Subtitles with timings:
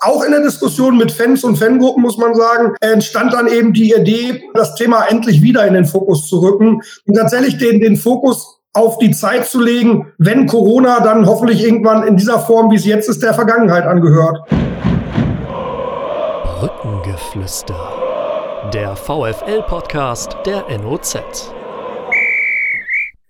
[0.00, 3.92] auch in der Diskussion mit Fans und Fangruppen, muss man sagen, entstand dann eben die
[3.92, 8.60] Idee, das Thema endlich wieder in den Fokus zu rücken und tatsächlich den, den Fokus
[8.74, 12.84] auf die Zeit zu legen, wenn Corona dann hoffentlich irgendwann in dieser Form, wie es
[12.84, 14.38] jetzt ist, der Vergangenheit angehört.
[16.60, 17.92] Brückengeflüster.
[18.72, 21.16] Der VFL-Podcast der NOZ.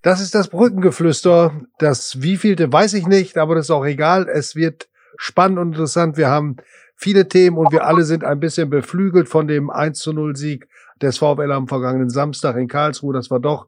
[0.03, 1.53] Das ist das Brückengeflüster.
[1.79, 4.29] Das wievielte weiß ich nicht, aber das ist auch egal.
[4.29, 4.89] Es wird
[5.19, 6.17] spannend und interessant.
[6.17, 6.57] Wir haben
[6.97, 10.69] viele Themen und wir alle sind ein bisschen beflügelt von dem 1 zu 0 Sieg
[11.03, 13.13] des VfL am vergangenen Samstag in Karlsruhe.
[13.13, 13.67] Das war doch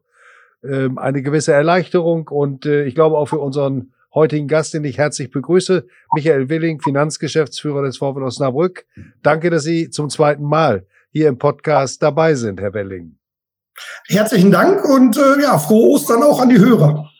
[0.63, 4.97] ähm, eine gewisse Erleichterung und äh, ich glaube auch für unseren heutigen Gast, den ich
[4.97, 8.85] herzlich begrüße, Michael Willing, Finanzgeschäftsführer des VfL Osnabrück.
[9.21, 13.17] Danke, dass Sie zum zweiten Mal hier im Podcast dabei sind, Herr Willing.
[14.07, 17.10] Herzlichen Dank und äh, ja, frohe Ostern auch an die Hörer.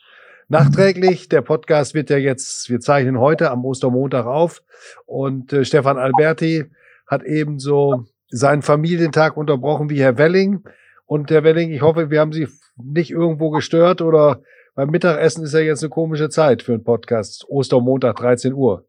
[0.52, 4.62] Nachträglich, der Podcast wird ja jetzt, wir zeichnen heute am Ostermontag auf
[5.06, 6.66] und äh, Stefan Alberti
[7.06, 10.62] hat ebenso seinen Familientag unterbrochen wie Herr Welling.
[11.06, 14.42] Und Herr Welling, ich hoffe, wir haben Sie nicht irgendwo gestört oder
[14.74, 17.46] beim Mittagessen ist ja jetzt eine komische Zeit für einen Podcast.
[17.48, 18.84] Ostermontag, 13 Uhr.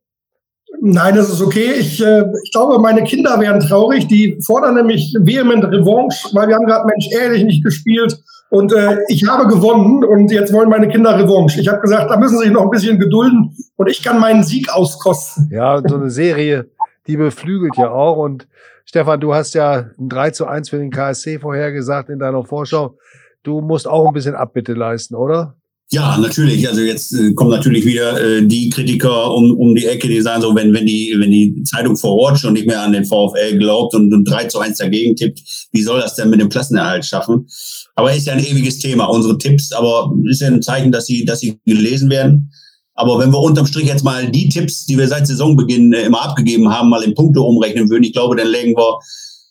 [0.81, 1.75] Nein, das ist okay.
[1.79, 4.07] Ich, äh, ich glaube, meine Kinder wären traurig.
[4.07, 8.21] Die fordern nämlich vehement Revanche, weil wir haben gerade Mensch ehrlich nicht gespielt.
[8.53, 11.59] Und äh, ich habe gewonnen und jetzt wollen meine Kinder Revanche.
[11.59, 14.43] Ich habe gesagt, da müssen sie sich noch ein bisschen gedulden und ich kann meinen
[14.43, 15.49] Sieg auskosten.
[15.51, 16.69] Ja, so eine Serie,
[17.07, 18.17] die beflügelt ja auch.
[18.17, 18.47] Und
[18.85, 22.95] Stefan, du hast ja ein 3 zu 1 für den KSC vorhergesagt in deiner Vorschau.
[23.41, 25.55] Du musst auch ein bisschen Abbitte leisten, oder?
[25.91, 26.67] Ja, natürlich.
[26.67, 30.41] Also jetzt äh, kommen natürlich wieder äh, die Kritiker um, um die Ecke, die sagen
[30.41, 33.59] so, wenn, wenn die, wenn die Zeitung vor Ort schon nicht mehr an den VfL
[33.59, 37.05] glaubt und, und 3 zu 1 dagegen tippt, wie soll das denn mit dem Klassenerhalt
[37.05, 37.47] schaffen?
[37.95, 41.25] Aber ist ja ein ewiges Thema, unsere Tipps, aber ist ja ein Zeichen, dass sie,
[41.25, 42.51] dass sie gelesen werden.
[42.95, 46.23] Aber wenn wir unterm Strich jetzt mal die Tipps, die wir seit Saisonbeginn äh, immer
[46.23, 48.97] abgegeben haben, mal in Punkte umrechnen würden, ich glaube, dann legen wir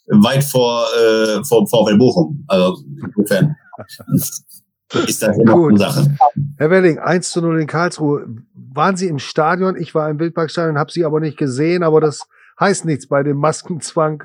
[0.09, 2.45] weit vor, äh, vor VfL Bochum.
[2.49, 2.83] Also
[3.17, 3.55] insofern
[5.07, 6.17] ist das eine Sache.
[6.59, 8.27] Herr Welling, 1 zu 0 in Karlsruhe.
[8.55, 9.77] Waren Sie im Stadion?
[9.77, 12.23] Ich war im Wildparkstadion, habe Sie aber nicht gesehen, aber das
[12.59, 14.25] heißt nichts bei dem Maskenzwang.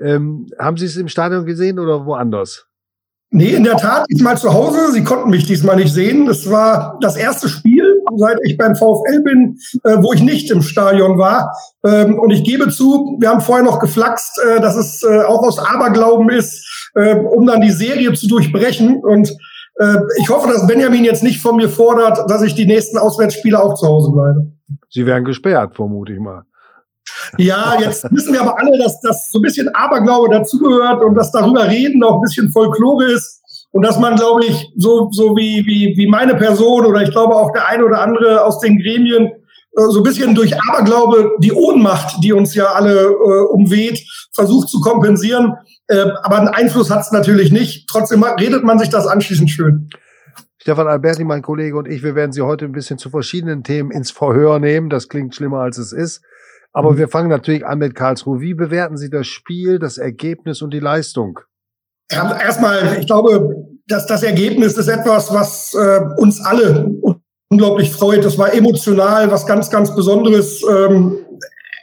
[0.00, 2.66] Ähm, haben Sie es im Stadion gesehen oder woanders?
[3.30, 4.92] Nee, in der Tat, diesmal zu Hause.
[4.92, 6.26] Sie konnten mich diesmal nicht sehen.
[6.26, 7.84] Das war das erste Spiel,
[8.16, 11.52] seit ich beim VfL bin, äh, wo ich nicht im Stadion war.
[11.84, 15.42] Ähm, und ich gebe zu, wir haben vorher noch geflaxt, äh, dass es äh, auch
[15.42, 19.02] aus Aberglauben ist, äh, um dann die Serie zu durchbrechen.
[19.02, 19.34] Und äh,
[20.20, 23.74] ich hoffe, dass Benjamin jetzt nicht von mir fordert, dass ich die nächsten Auswärtsspiele auch
[23.74, 24.52] zu Hause bleibe.
[24.88, 26.44] Sie werden gesperrt, vermute ich mal.
[27.38, 31.32] Ja, jetzt wissen wir aber alle, dass das so ein bisschen Aberglaube dazugehört und dass
[31.32, 33.42] darüber reden auch ein bisschen Folklore ist
[33.72, 37.34] und dass man, glaube ich, so, so wie, wie, wie meine Person oder ich glaube
[37.34, 39.32] auch der eine oder andere aus den Gremien, äh,
[39.76, 44.80] so ein bisschen durch Aberglaube die Ohnmacht, die uns ja alle äh, umweht, versucht zu
[44.80, 45.54] kompensieren.
[45.88, 47.88] Äh, aber einen Einfluss hat es natürlich nicht.
[47.88, 49.88] Trotzdem redet man sich das anschließend schön.
[50.58, 53.90] Stefan Alberti, mein Kollege und ich, wir werden Sie heute ein bisschen zu verschiedenen Themen
[53.90, 54.88] ins Verhör nehmen.
[54.88, 56.22] Das klingt schlimmer, als es ist.
[56.72, 56.98] Aber mhm.
[56.98, 58.40] wir fangen natürlich an mit Karlsruhe.
[58.40, 61.40] Wie bewerten Sie das Spiel, das Ergebnis und die Leistung?
[62.10, 63.54] Erstmal, ich glaube,
[63.86, 66.90] dass das Ergebnis ist etwas, was äh, uns alle
[67.54, 68.24] unglaublich freut.
[68.24, 70.62] Das war emotional, was ganz, ganz Besonderes.
[70.68, 71.18] Ähm,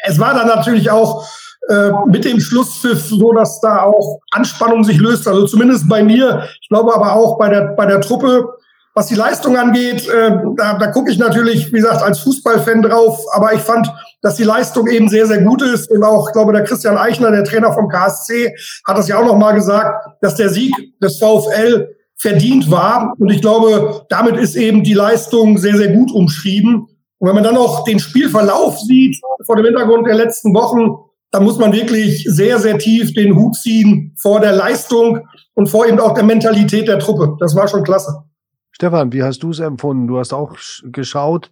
[0.03, 1.25] es war dann natürlich auch
[1.69, 5.27] äh, mit dem Schlusspfiff so, dass da auch Anspannung sich löst.
[5.27, 6.43] Also zumindest bei mir.
[6.61, 8.45] Ich glaube aber auch bei der, bei der Truppe.
[8.93, 13.17] Was die Leistung angeht, äh, da, da gucke ich natürlich, wie gesagt, als Fußballfan drauf.
[13.31, 13.89] Aber ich fand,
[14.21, 15.89] dass die Leistung eben sehr, sehr gut ist.
[15.89, 18.53] Und auch, ich glaube, der Christian Eichner, der Trainer vom KSC,
[18.85, 23.15] hat das ja auch nochmal gesagt, dass der Sieg des VfL verdient war.
[23.17, 26.87] Und ich glaube, damit ist eben die Leistung sehr, sehr gut umschrieben.
[27.17, 30.97] Und wenn man dann auch den Spielverlauf sieht, vor dem Hintergrund der letzten Wochen,
[31.31, 35.87] dann muss man wirklich sehr, sehr tief den Hut ziehen vor der Leistung und vor
[35.87, 37.37] eben auch der Mentalität der Truppe.
[37.39, 38.23] Das war schon klasse.
[38.71, 40.07] Stefan, wie hast du es empfunden?
[40.07, 41.51] Du hast auch geschaut,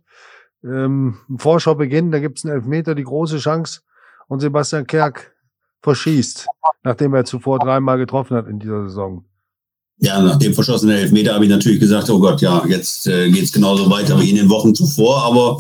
[0.64, 3.82] ähm, Vorschau beginnt, da gibt es einen Elfmeter, die große Chance
[4.28, 5.34] und Sebastian Kerk
[5.82, 6.48] verschießt,
[6.84, 9.26] nachdem er zuvor dreimal getroffen hat in dieser Saison.
[10.02, 13.44] Ja, nach dem verschossenen Elfmeter habe ich natürlich gesagt, oh Gott, ja, jetzt äh, geht
[13.44, 15.24] es genauso weiter wie in den Wochen zuvor.
[15.24, 15.58] Aber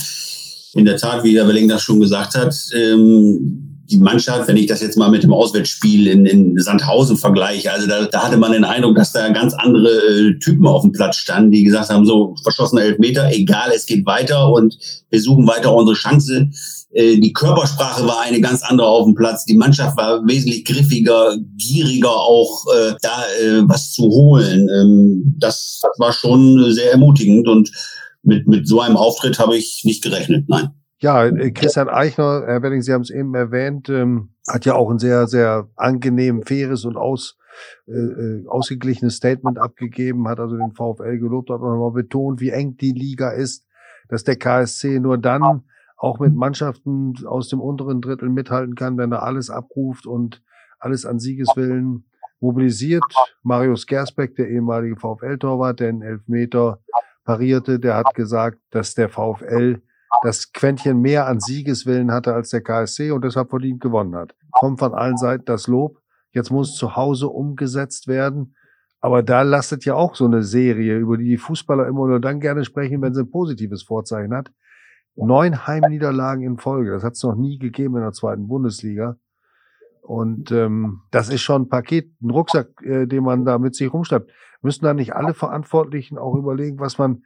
[0.73, 4.67] in der Tat, wie der Welling das schon gesagt hat, ähm, die Mannschaft, wenn ich
[4.67, 8.51] das jetzt mal mit dem Auswärtsspiel in, in Sandhausen vergleiche, also da, da hatte man
[8.51, 12.05] den Eindruck, dass da ganz andere äh, Typen auf dem Platz standen, die gesagt haben,
[12.05, 14.77] so verschossene Elfmeter, egal, es geht weiter und
[15.09, 16.49] wir suchen weiter unsere Chance.
[16.91, 19.45] Äh, die Körpersprache war eine ganz andere auf dem Platz.
[19.45, 24.67] Die Mannschaft war wesentlich griffiger, gieriger auch äh, da äh, was zu holen.
[24.69, 27.71] Ähm, das war schon sehr ermutigend und
[28.21, 30.69] mit, mit so einem Auftritt habe ich nicht gerechnet, nein.
[31.01, 34.89] Ja, äh, Christian Eichner, Herr Welling, Sie haben es eben erwähnt, ähm, hat ja auch
[34.89, 37.37] ein sehr, sehr angenehm, faires und aus,
[37.87, 42.75] äh, äh ausgeglichenes Statement abgegeben, hat also den VfL gelobt, hat nochmal betont, wie eng
[42.75, 43.65] die Liga ist,
[44.09, 45.63] dass der KSC nur dann
[45.95, 50.41] auch mit Mannschaften aus dem unteren Drittel mithalten kann, wenn er alles abruft und
[50.79, 52.05] alles an Siegeswillen
[52.41, 53.03] mobilisiert.
[53.43, 56.79] Marius Gersbeck, der ehemalige VfL-Torwart, der einen Elfmeter
[57.23, 59.81] parierte, der hat gesagt, dass der VfL
[60.23, 64.35] das Quäntchen mehr an Siegeswillen hatte als der KSC und deshalb verdient gewonnen hat.
[64.51, 65.99] Kommt von allen Seiten das Lob.
[66.31, 68.55] Jetzt muss zu Hause umgesetzt werden.
[69.01, 72.39] Aber da lastet ja auch so eine Serie, über die die Fußballer immer nur dann
[72.39, 74.51] gerne sprechen, wenn sie ein positives Vorzeichen hat.
[75.15, 76.91] Neun Heimniederlagen in Folge.
[76.91, 79.17] Das hat es noch nie gegeben in der zweiten Bundesliga.
[80.01, 83.93] Und ähm, das ist schon ein Paket, ein Rucksack, äh, den man da mit sich
[83.93, 84.31] rumschleppt.
[84.61, 87.23] Müssen da nicht alle Verantwortlichen auch überlegen, was man,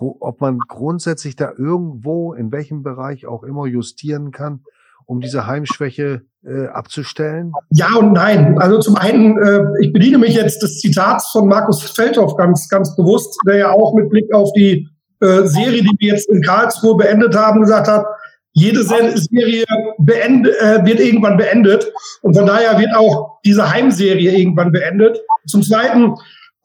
[0.00, 4.60] ob man grundsätzlich da irgendwo, in welchem Bereich auch immer justieren kann,
[5.06, 7.52] um diese Heimschwäche äh, abzustellen?
[7.70, 8.58] Ja und nein.
[8.58, 12.94] Also zum einen, äh, ich bediene mich jetzt des Zitats von Markus Feldhoff ganz, ganz
[12.96, 14.88] bewusst, der ja auch mit Blick auf die
[15.20, 18.04] äh, Serie, die wir jetzt in Karlsruhe beendet haben, gesagt hat,
[18.52, 19.64] jede Serie
[19.98, 21.92] beend, äh, wird irgendwann beendet.
[22.22, 25.20] Und von daher wird auch diese Heimserie irgendwann beendet.
[25.46, 26.14] Zum Zweiten,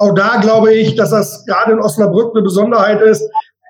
[0.01, 3.23] auch da glaube ich, dass das gerade in Osnabrück eine Besonderheit ist.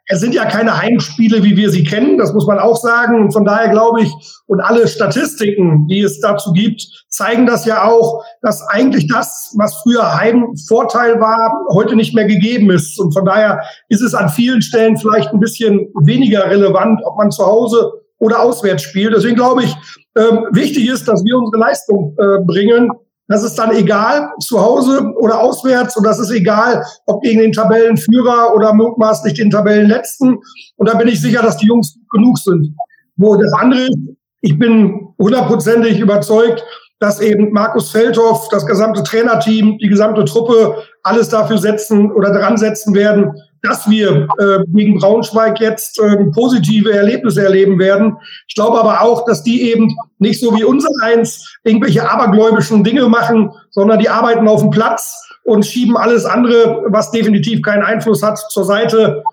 [0.08, 3.22] Es sind ja keine Heimspiele, wie wir sie kennen, das muss man auch sagen.
[3.22, 4.12] Und von daher glaube ich,
[4.48, 9.76] und alle Statistiken, die es dazu gibt, zeigen das ja auch, dass eigentlich das, was
[9.84, 13.00] früher Heimvorteil war, heute nicht mehr gegeben ist.
[13.00, 17.32] Und von daher ist es an vielen Stellen vielleicht ein bisschen weniger relevant, ob man
[17.32, 19.14] zu Hause oder auswärts spielt.
[19.14, 19.76] Deswegen glaube ich,
[20.18, 22.90] ähm, wichtig ist, dass wir unsere Leistung äh, bringen
[23.28, 25.96] das ist dann egal, zu Hause oder auswärts.
[25.96, 30.38] Und das ist egal, ob gegen den Tabellenführer oder mutmaßlich den Tabellenletzten.
[30.78, 32.76] Und da bin ich sicher, dass die Jungs genug sind.
[33.16, 33.98] Wo das andere ist,
[34.42, 36.64] ich bin hundertprozentig überzeugt,
[37.00, 42.58] dass eben Markus Feldhoff, das gesamte Trainerteam, die gesamte Truppe alles dafür setzen oder dran
[42.58, 48.18] setzen werden, dass wir äh, gegen Braunschweig jetzt äh, positive Erlebnisse erleben werden.
[48.48, 53.08] Ich glaube aber auch, dass die eben nicht so wie unser eins irgendwelche abergläubischen Dinge
[53.08, 58.24] machen, sondern die arbeiten auf dem Platz und schieben alles andere, was definitiv keinen Einfluss
[58.24, 59.24] hat, zur Seite.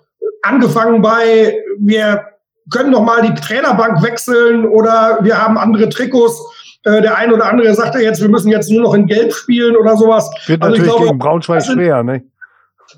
[0.43, 2.23] Angefangen bei, wir
[2.71, 6.39] können noch mal die Trainerbank wechseln oder wir haben andere Trikots.
[6.83, 9.33] Äh, der ein oder andere sagt ja jetzt, wir müssen jetzt nur noch in Gelb
[9.33, 10.29] spielen oder sowas.
[10.45, 12.23] Wird also natürlich glaube, gegen Braunschweig schwer, ne?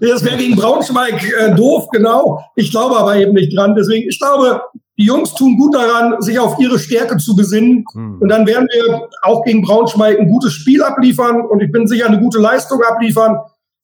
[0.09, 2.43] Das wäre gegen Braunschweig äh, doof, genau.
[2.55, 3.75] Ich glaube aber eben nicht dran.
[3.75, 4.61] Deswegen, ich glaube,
[4.97, 7.85] die Jungs tun gut daran, sich auf ihre Stärke zu besinnen.
[7.93, 8.17] Hm.
[8.19, 12.07] Und dann werden wir auch gegen Braunschweig ein gutes Spiel abliefern und ich bin sicher
[12.07, 13.37] eine gute Leistung abliefern.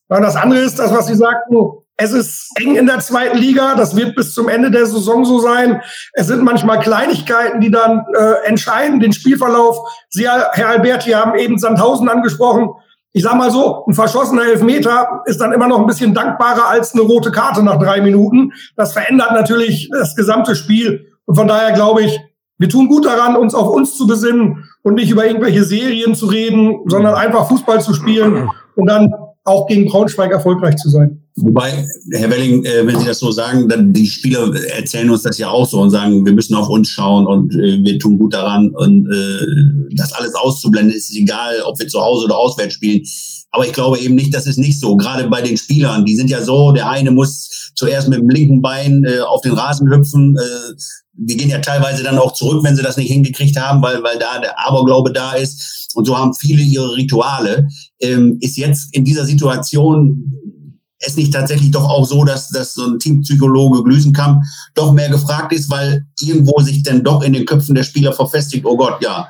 [0.09, 1.55] Und das andere ist das, was Sie sagten.
[1.97, 3.75] Es ist eng in der zweiten Liga.
[3.75, 5.81] Das wird bis zum Ende der Saison so sein.
[6.13, 9.77] Es sind manchmal Kleinigkeiten, die dann äh, entscheiden, den Spielverlauf.
[10.09, 12.69] Sie, Herr Alberti, haben eben Sandhausen angesprochen
[13.13, 16.93] ich sag mal so, ein verschossener Elfmeter ist dann immer noch ein bisschen dankbarer als
[16.93, 18.53] eine rote Karte nach drei Minuten.
[18.75, 21.13] Das verändert natürlich das gesamte Spiel.
[21.25, 22.19] Und von daher glaube ich,
[22.59, 26.27] wir tun gut daran, uns auf uns zu besinnen und nicht über irgendwelche Serien zu
[26.27, 29.13] reden, sondern einfach Fußball zu spielen und dann
[29.47, 31.21] auch gegen Braunschweig erfolgreich zu sein.
[31.35, 35.37] Wobei, Herr Welling, äh, wenn Sie das so sagen, dann die Spieler erzählen uns das
[35.37, 38.33] ja auch so und sagen, wir müssen auf uns schauen und äh, wir tun gut
[38.33, 43.03] daran und äh, das alles auszublenden ist egal, ob wir zu Hause oder auswärts spielen.
[43.51, 44.97] Aber ich glaube eben nicht, das ist nicht so.
[44.97, 48.61] Gerade bei den Spielern, die sind ja so, der eine muss zuerst mit dem linken
[48.61, 50.37] Bein äh, auf den Rasen hüpfen.
[50.37, 50.73] Äh,
[51.17, 54.19] wir gehen ja teilweise dann auch zurück, wenn sie das nicht hingekriegt haben, weil, weil
[54.19, 55.91] da der Aberglaube da ist.
[55.95, 57.67] Und so haben viele ihre Rituale.
[57.99, 60.33] Ähm, ist jetzt in dieser Situation
[60.99, 64.43] es nicht tatsächlich doch auch so, dass, dass so ein Teampsychologe Glüsenkamp
[64.73, 68.65] doch mehr gefragt ist, weil irgendwo sich dann doch in den Köpfen der Spieler verfestigt,
[68.65, 69.27] oh Gott, ja,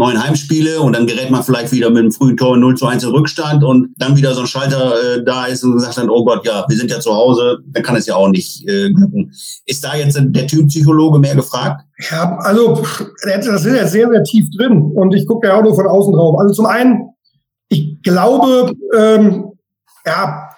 [0.00, 3.04] neun Heimspiele und dann gerät man vielleicht wieder mit einem frühen Tor 0 zu 1
[3.04, 6.24] in Rückstand und dann wieder so ein Schalter äh, da ist und sagt dann, oh
[6.24, 9.30] Gott, ja, wir sind ja zu Hause, dann kann es ja auch nicht äh, glücken.
[9.66, 11.82] Ist da jetzt der Typpsychologe mehr gefragt?
[12.10, 12.82] Ja, also
[13.24, 16.14] das ist ja sehr, sehr tief drin und ich gucke ja auch nur von außen
[16.14, 16.36] drauf.
[16.40, 17.10] Also zum einen,
[17.68, 19.52] ich glaube, ähm,
[20.06, 20.49] ja,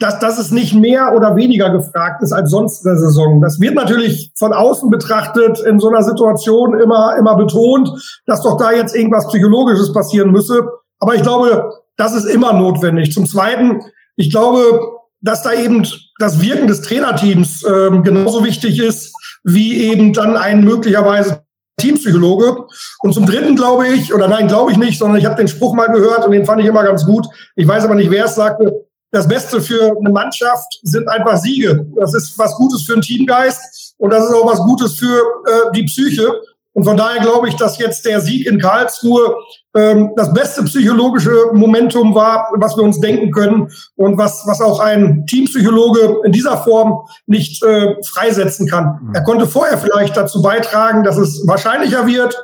[0.00, 3.42] dass, dass es nicht mehr oder weniger gefragt ist als sonst in der Saison.
[3.42, 7.90] Das wird natürlich von außen betrachtet in so einer Situation immer, immer betont,
[8.26, 10.66] dass doch da jetzt irgendwas Psychologisches passieren müsse.
[11.00, 13.12] Aber ich glaube, das ist immer notwendig.
[13.12, 13.82] Zum Zweiten,
[14.16, 14.80] ich glaube,
[15.20, 15.86] dass da eben
[16.18, 19.12] das Wirken des Trainerteams ähm, genauso wichtig ist,
[19.44, 21.42] wie eben dann ein möglicherweise
[21.78, 22.64] Teampsychologe.
[23.00, 25.74] Und zum Dritten glaube ich, oder nein, glaube ich nicht, sondern ich habe den Spruch
[25.74, 27.26] mal gehört und den fand ich immer ganz gut.
[27.54, 31.86] Ich weiß aber nicht, wer es sagte das Beste für eine Mannschaft sind einfach Siege.
[31.96, 33.94] Das ist was Gutes für einen Teamgeist.
[33.98, 36.32] und das ist auch was Gutes für äh, die Psyche.
[36.72, 39.34] Und von daher glaube ich, dass jetzt der Sieg in Karlsruhe
[39.74, 44.78] ähm, das beste psychologische Momentum war, was wir uns denken können und was, was auch
[44.78, 49.00] ein Teampsychologe in dieser Form nicht äh, freisetzen kann.
[49.02, 49.14] Mhm.
[49.14, 52.36] Er konnte vorher vielleicht dazu beitragen, dass es wahrscheinlicher wird,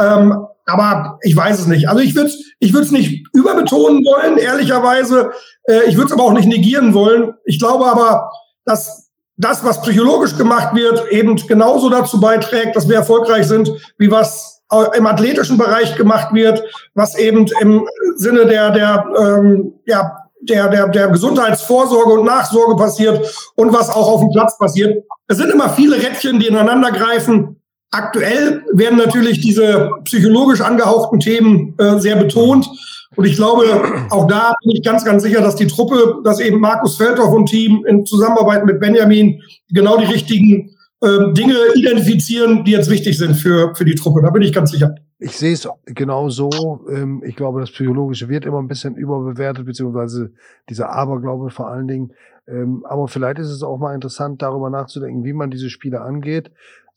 [0.00, 1.88] ähm, aber ich weiß es nicht.
[1.88, 5.32] Also ich würde es ich würd's nicht überbetonen wollen, ehrlicherweise.
[5.64, 7.34] Äh, ich würde es aber auch nicht negieren wollen.
[7.44, 8.30] Ich glaube aber,
[8.64, 14.10] dass das, was psychologisch gemacht wird, eben genauso dazu beiträgt, dass wir erfolgreich sind, wie
[14.10, 14.62] was
[14.96, 16.62] im athletischen Bereich gemacht wird,
[16.94, 23.34] was eben im Sinne der, der, ähm, ja, der, der, der Gesundheitsvorsorge und Nachsorge passiert
[23.56, 25.04] und was auch auf dem Platz passiert.
[25.26, 27.59] Es sind immer viele Rädchen, die ineinander greifen.
[27.92, 32.68] Aktuell werden natürlich diese psychologisch angehauchten Themen äh, sehr betont.
[33.16, 33.64] Und ich glaube,
[34.10, 37.46] auch da bin ich ganz, ganz sicher, dass die Truppe, dass eben Markus Feldhoff und
[37.46, 40.70] Team in Zusammenarbeit mit Benjamin genau die richtigen
[41.00, 44.22] äh, Dinge identifizieren, die jetzt wichtig sind für, für die Truppe.
[44.22, 44.94] Da bin ich ganz sicher.
[45.18, 46.86] Ich sehe es genau so.
[46.90, 50.32] Ähm, ich glaube, das Psychologische wird immer ein bisschen überbewertet, beziehungsweise
[50.68, 52.12] dieser Aberglaube vor allen Dingen.
[52.46, 56.50] Ähm, aber vielleicht ist es auch mal interessant, darüber nachzudenken, wie man diese Spiele angeht.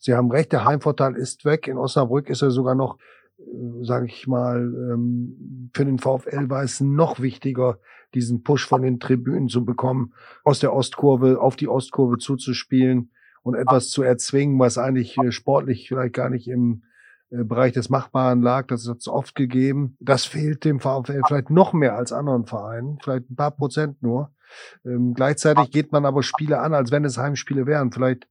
[0.04, 1.66] Sie haben recht, der Heimvorteil ist weg.
[1.66, 2.98] In Osnabrück ist er sogar noch
[3.38, 7.78] äh, sage ich mal, ähm, für den VfL war es noch wichtiger,
[8.12, 10.12] diesen Push von den Tribünen zu bekommen,
[10.44, 15.88] aus der Ostkurve auf die Ostkurve zuzuspielen und etwas zu erzwingen, was eigentlich äh, sportlich
[15.88, 16.82] vielleicht gar nicht im
[17.30, 18.66] äh, Bereich des Machbaren lag.
[18.66, 19.96] Das hat es oft gegeben.
[20.00, 24.34] Das fehlt dem VfL vielleicht noch mehr als anderen Vereinen, vielleicht ein paar Prozent nur.
[24.84, 27.90] Ähm, gleichzeitig geht man aber Spiele an, als wenn es Heimspiele wären.
[27.90, 28.28] Vielleicht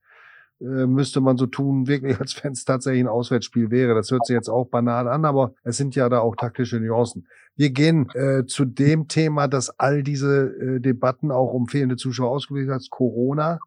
[0.64, 3.96] müsste man so tun, wirklich, als wenn es tatsächlich ein Auswärtsspiel wäre.
[3.96, 7.28] Das hört sich jetzt auch banal an, aber es sind ja da auch taktische Nuancen.
[7.56, 12.32] Wir gehen äh, zu dem Thema, dass all diese äh, Debatten auch um fehlende Zuschauer
[12.32, 13.60] ausgelöst hat, Corona.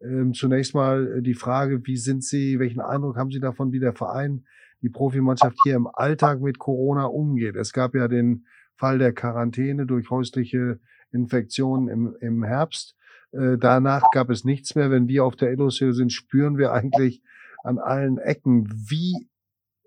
[0.00, 3.80] Ähm, zunächst mal äh, die Frage, wie sind Sie, welchen Eindruck haben Sie davon, wie
[3.80, 4.44] der Verein,
[4.82, 7.54] die Profimannschaft hier im Alltag mit Corona umgeht?
[7.54, 10.80] Es gab ja den Fall der Quarantäne durch häusliche
[11.12, 12.96] Infektionen im, im Herbst.
[13.32, 14.90] Äh, danach gab es nichts mehr.
[14.90, 17.22] Wenn wir auf der Illusion sind, spüren wir eigentlich
[17.64, 19.28] an allen Ecken, wie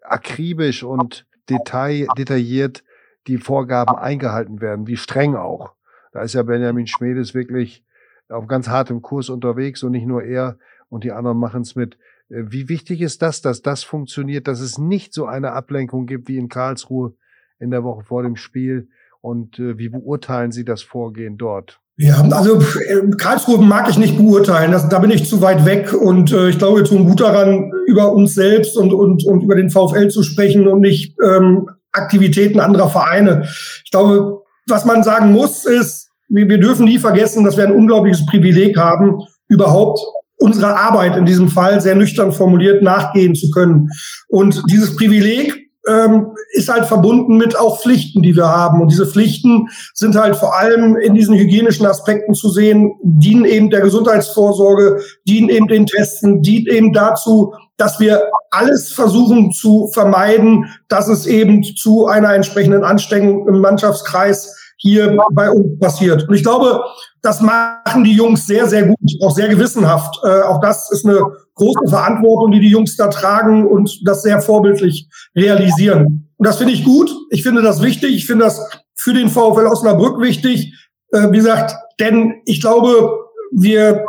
[0.03, 2.83] akribisch und detail, detailliert
[3.27, 5.73] die Vorgaben eingehalten werden, wie streng auch.
[6.11, 7.85] Da ist ja Benjamin Schmedes wirklich
[8.29, 10.57] auf ganz hartem Kurs unterwegs und nicht nur er
[10.89, 11.97] und die anderen machen es mit.
[12.29, 16.27] Äh, wie wichtig ist das, dass das funktioniert, dass es nicht so eine Ablenkung gibt
[16.27, 17.15] wie in Karlsruhe
[17.59, 18.89] in der Woche vor dem Spiel?
[19.21, 21.80] Und äh, wie beurteilen Sie das Vorgehen dort?
[21.97, 24.71] Ja, also äh, Karlsruhe mag ich nicht beurteilen.
[24.71, 27.71] Das, da bin ich zu weit weg und äh, ich glaube, wir tun gut daran,
[27.85, 32.59] über uns selbst und, und, und über den VfL zu sprechen und nicht ähm, Aktivitäten
[32.59, 33.43] anderer Vereine.
[33.83, 37.75] Ich glaube, was man sagen muss, ist, wir, wir dürfen nie vergessen, dass wir ein
[37.75, 39.19] unglaubliches Privileg haben,
[39.49, 39.99] überhaupt
[40.37, 43.89] unserer Arbeit in diesem Fall sehr nüchtern formuliert nachgehen zu können.
[44.27, 48.81] Und dieses Privileg ähm, ist halt verbunden mit auch Pflichten, die wir haben.
[48.81, 53.69] Und diese Pflichten sind halt vor allem in diesen hygienischen Aspekten zu sehen, dienen eben
[53.69, 60.65] der Gesundheitsvorsorge, dienen eben den Testen, dienen eben dazu, dass wir alles versuchen zu vermeiden,
[60.87, 66.27] dass es eben zu einer entsprechenden Ansteckung im Mannschaftskreis hier bei uns passiert.
[66.27, 66.81] Und ich glaube,
[67.21, 70.19] das machen die Jungs sehr, sehr gut, auch sehr gewissenhaft.
[70.23, 71.21] Äh, auch das ist eine
[71.55, 76.29] große Verantwortung, die die Jungs da tragen und das sehr vorbildlich realisieren.
[76.37, 77.11] Und das finde ich gut.
[77.29, 78.15] Ich finde das wichtig.
[78.15, 78.61] Ich finde das
[78.95, 80.73] für den VfL Osnabrück wichtig.
[81.11, 83.11] Äh, wie gesagt, denn ich glaube,
[83.51, 84.05] wir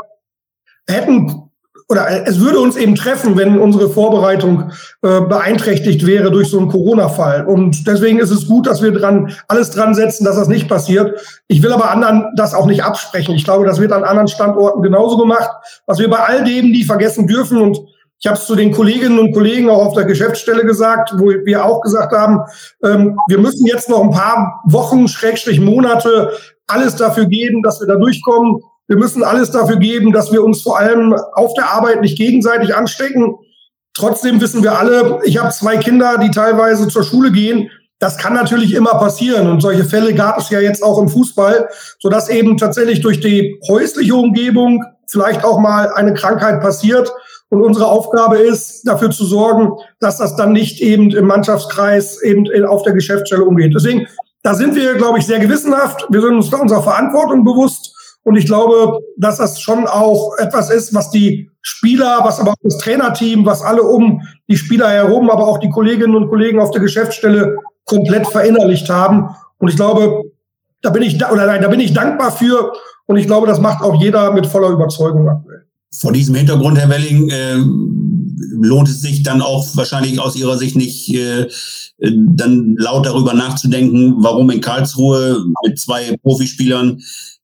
[0.87, 1.51] hätten
[1.89, 4.71] oder es würde uns eben treffen, wenn unsere Vorbereitung
[5.03, 7.47] äh, beeinträchtigt wäre durch so einen Corona-Fall.
[7.47, 11.21] Und deswegen ist es gut, dass wir dran alles dran setzen, dass das nicht passiert.
[11.49, 13.35] Ich will aber anderen das auch nicht absprechen.
[13.35, 15.51] Ich glaube, das wird an anderen Standorten genauso gemacht.
[15.87, 17.79] Was wir bei all denen, die vergessen dürfen und
[18.23, 21.65] ich habe es zu den Kolleginnen und Kollegen auch auf der Geschäftsstelle gesagt, wo wir
[21.65, 22.41] auch gesagt haben,
[22.85, 26.31] ähm, wir müssen jetzt noch ein paar Wochen, Schrägstrich Monate
[26.69, 28.63] alles dafür geben, dass wir da durchkommen.
[28.93, 32.77] Wir müssen alles dafür geben, dass wir uns vor allem auf der Arbeit nicht gegenseitig
[32.77, 33.37] anstecken.
[33.95, 37.71] Trotzdem wissen wir alle, ich habe zwei Kinder, die teilweise zur Schule gehen.
[38.01, 39.49] Das kann natürlich immer passieren.
[39.49, 41.71] Und solche Fälle gab es ja jetzt auch im Fußball,
[42.01, 47.11] sodass eben tatsächlich durch die häusliche Umgebung vielleicht auch mal eine Krankheit passiert.
[47.49, 52.47] Und unsere Aufgabe ist, dafür zu sorgen, dass das dann nicht eben im Mannschaftskreis eben
[52.67, 53.73] auf der Geschäftsstelle umgeht.
[53.75, 54.07] Deswegen,
[54.43, 56.05] da sind wir, glaube ich, sehr gewissenhaft.
[56.11, 57.92] Wir sind uns unserer Verantwortung bewusst.
[58.25, 62.63] Und ich glaube, dass das schon auch etwas ist, was die Spieler, was aber auch
[62.63, 66.71] das Trainerteam, was alle um die Spieler herum, aber auch die Kolleginnen und Kollegen auf
[66.71, 69.29] der Geschäftsstelle komplett verinnerlicht haben.
[69.59, 70.23] Und ich glaube,
[70.83, 72.73] da bin ich, oder nein, da bin ich dankbar für.
[73.07, 75.65] Und ich glaube, das macht auch jeder mit voller Überzeugung aktuell.
[75.95, 77.57] Vor diesem Hintergrund, Herr Welling, äh,
[78.61, 81.49] lohnt es sich dann auch wahrscheinlich aus Ihrer Sicht nicht, äh,
[81.99, 87.01] dann laut darüber nachzudenken, warum in Karlsruhe mit zwei Profispielern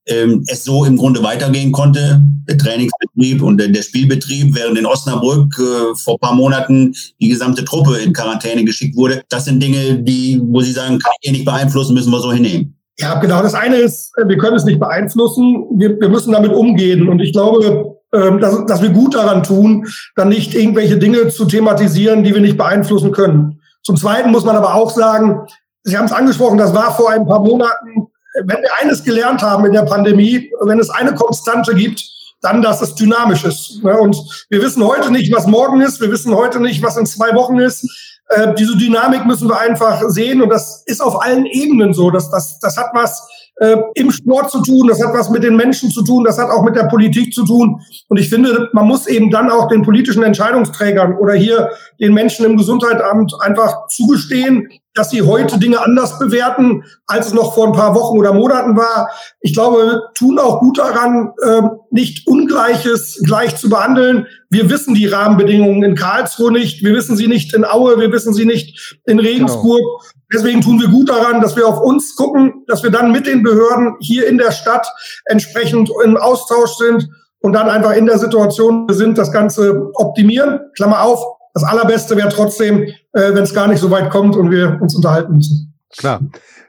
[0.08, 5.58] ähm, es so im Grunde weitergehen konnte, der Trainingsbetrieb und der, Spielbetrieb, während in Osnabrück
[5.58, 9.22] äh, vor paar Monaten die gesamte Truppe in Quarantäne geschickt wurde.
[9.28, 12.32] Das sind Dinge, die, wo Sie sagen, kann ich eh nicht beeinflussen, müssen wir so
[12.32, 12.74] hinnehmen.
[12.98, 13.42] Ja, genau.
[13.42, 15.66] Das eine ist, äh, wir können es nicht beeinflussen.
[15.76, 17.08] Wir, wir müssen damit umgehen.
[17.08, 19.86] Und ich glaube, ähm, dass, dass wir gut daran tun,
[20.16, 23.60] dann nicht irgendwelche Dinge zu thematisieren, die wir nicht beeinflussen können.
[23.82, 25.40] Zum Zweiten muss man aber auch sagen,
[25.84, 28.08] Sie haben es angesprochen, das war vor ein paar Monaten
[28.45, 32.02] wenn wir eines gelernt haben in der Pandemie, wenn es eine Konstante gibt,
[32.40, 33.83] dann, dass es dynamisch ist.
[33.83, 33.97] Ne?
[33.99, 34.16] Und
[34.49, 36.00] wir wissen heute nicht, was morgen ist.
[36.00, 37.88] Wir wissen heute nicht, was in zwei Wochen ist.
[38.28, 40.40] Äh, diese Dynamik müssen wir einfach sehen.
[40.42, 42.11] Und das ist auf allen Ebenen so.
[42.11, 43.26] Das, das, das hat was
[43.61, 46.49] äh, im Sport zu tun, das hat was mit den Menschen zu tun, das hat
[46.49, 47.80] auch mit der Politik zu tun.
[48.09, 52.47] Und ich finde, man muss eben dann auch den politischen Entscheidungsträgern oder hier den Menschen
[52.47, 54.68] im Gesundheitsamt einfach zugestehen,
[54.99, 58.76] dass sie heute Dinge anders bewerten, als es noch vor ein paar Wochen oder Monaten
[58.76, 59.09] war.
[59.40, 64.26] Ich glaube, tun auch gut daran, ähm, nicht Ungleiches gleich zu behandeln.
[64.50, 68.35] Wir wissen die Rahmenbedingungen in Karlsruhe nicht, wir wissen sie nicht in Aue, wir wissen
[68.35, 69.78] sie nicht in Regensburg.
[69.78, 70.02] Genau.
[70.35, 73.45] Deswegen tun wir gut daran, dass wir auf uns gucken, dass wir dann mit den
[73.45, 74.87] Behörden hier in der Stadt
[75.26, 77.09] entsprechend im Austausch sind
[77.40, 80.59] und dann einfach in der Situation sind, das Ganze optimieren.
[80.75, 84.50] Klammer auf, das Allerbeste wäre trotzdem, äh, wenn es gar nicht so weit kommt und
[84.50, 85.74] wir uns unterhalten müssen.
[85.96, 86.20] Klar.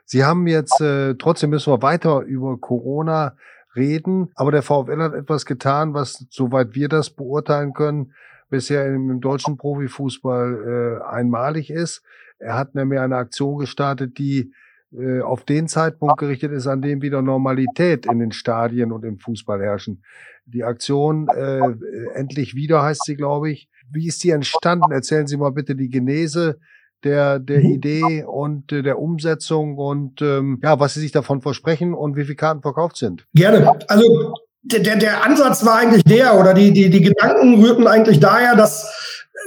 [0.06, 3.36] Sie haben jetzt, äh, trotzdem müssen wir weiter über Corona
[3.76, 8.14] reden, aber der VfL hat etwas getan, was, soweit wir das beurteilen können,
[8.50, 12.02] bisher im, im deutschen Profifußball äh, einmalig ist.
[12.40, 14.52] Er hat nämlich eine Aktion gestartet, die
[14.92, 19.20] äh, auf den Zeitpunkt gerichtet ist, an dem wieder Normalität in den Stadien und im
[19.20, 20.04] Fußball herrschen.
[20.46, 21.76] Die Aktion äh,
[22.16, 23.70] endlich wieder heißt sie, glaube ich.
[23.92, 24.92] Wie ist die entstanden?
[24.92, 26.60] Erzählen Sie mal bitte die Genese
[27.04, 27.72] der, der mhm.
[27.72, 32.24] Idee und äh, der Umsetzung und ähm, ja, was Sie sich davon versprechen und wie
[32.24, 33.26] viele Karten verkauft sind.
[33.34, 33.80] Gerne.
[33.88, 38.20] Also der, der, der Ansatz war eigentlich der oder die, die, die Gedanken rührten eigentlich
[38.20, 38.92] daher, dass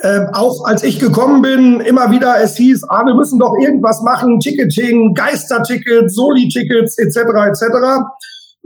[0.02, 4.02] äh, auch als ich gekommen bin, immer wieder es hieß, ah, wir müssen doch irgendwas
[4.02, 7.16] machen, Ticketing, Geistertickets, Soli-Tickets etc.
[7.48, 7.62] etc.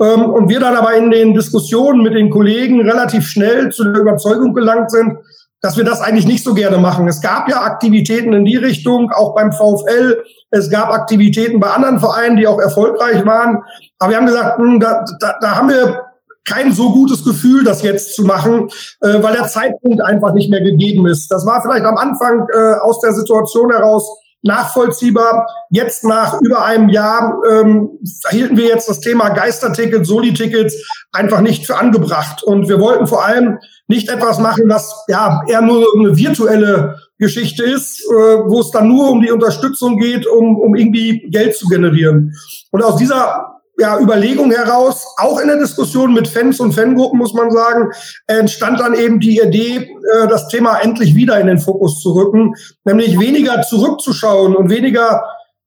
[0.01, 4.01] Ähm, und wir dann aber in den Diskussionen mit den Kollegen relativ schnell zu der
[4.01, 5.19] Überzeugung gelangt sind,
[5.67, 7.09] dass wir das eigentlich nicht so gerne machen.
[7.09, 10.23] Es gab ja Aktivitäten in die Richtung, auch beim VfL.
[10.53, 13.65] Es gab Aktivitäten bei anderen Vereinen, die auch erfolgreich waren.
[13.99, 16.03] Aber wir haben gesagt, hm, da, da, da haben wir
[16.45, 18.69] kein so gutes Gefühl, das jetzt zu machen,
[19.01, 21.33] äh, weil der Zeitpunkt einfach nicht mehr gegeben ist.
[21.33, 24.09] Das war vielleicht am Anfang äh, aus der Situation heraus
[24.43, 25.49] nachvollziehbar.
[25.71, 27.91] Jetzt nach über einem Jahr ähm,
[28.31, 30.77] hielten wir jetzt das Thema Geistertickets, Soli-Tickets
[31.11, 32.45] einfach nicht für angebracht.
[32.45, 37.65] Und wir wollten vor allem nicht etwas machen, was ja eher nur eine virtuelle Geschichte
[37.65, 41.69] ist, äh, wo es dann nur um die Unterstützung geht, um, um irgendwie Geld zu
[41.69, 42.35] generieren.
[42.73, 47.35] Und aus dieser ja, Überlegung heraus, auch in der Diskussion mit Fans und Fangruppen, muss
[47.35, 47.91] man sagen,
[48.27, 52.55] entstand dann eben die Idee, äh, das Thema endlich wieder in den Fokus zu rücken,
[52.85, 55.23] nämlich weniger zurückzuschauen und weniger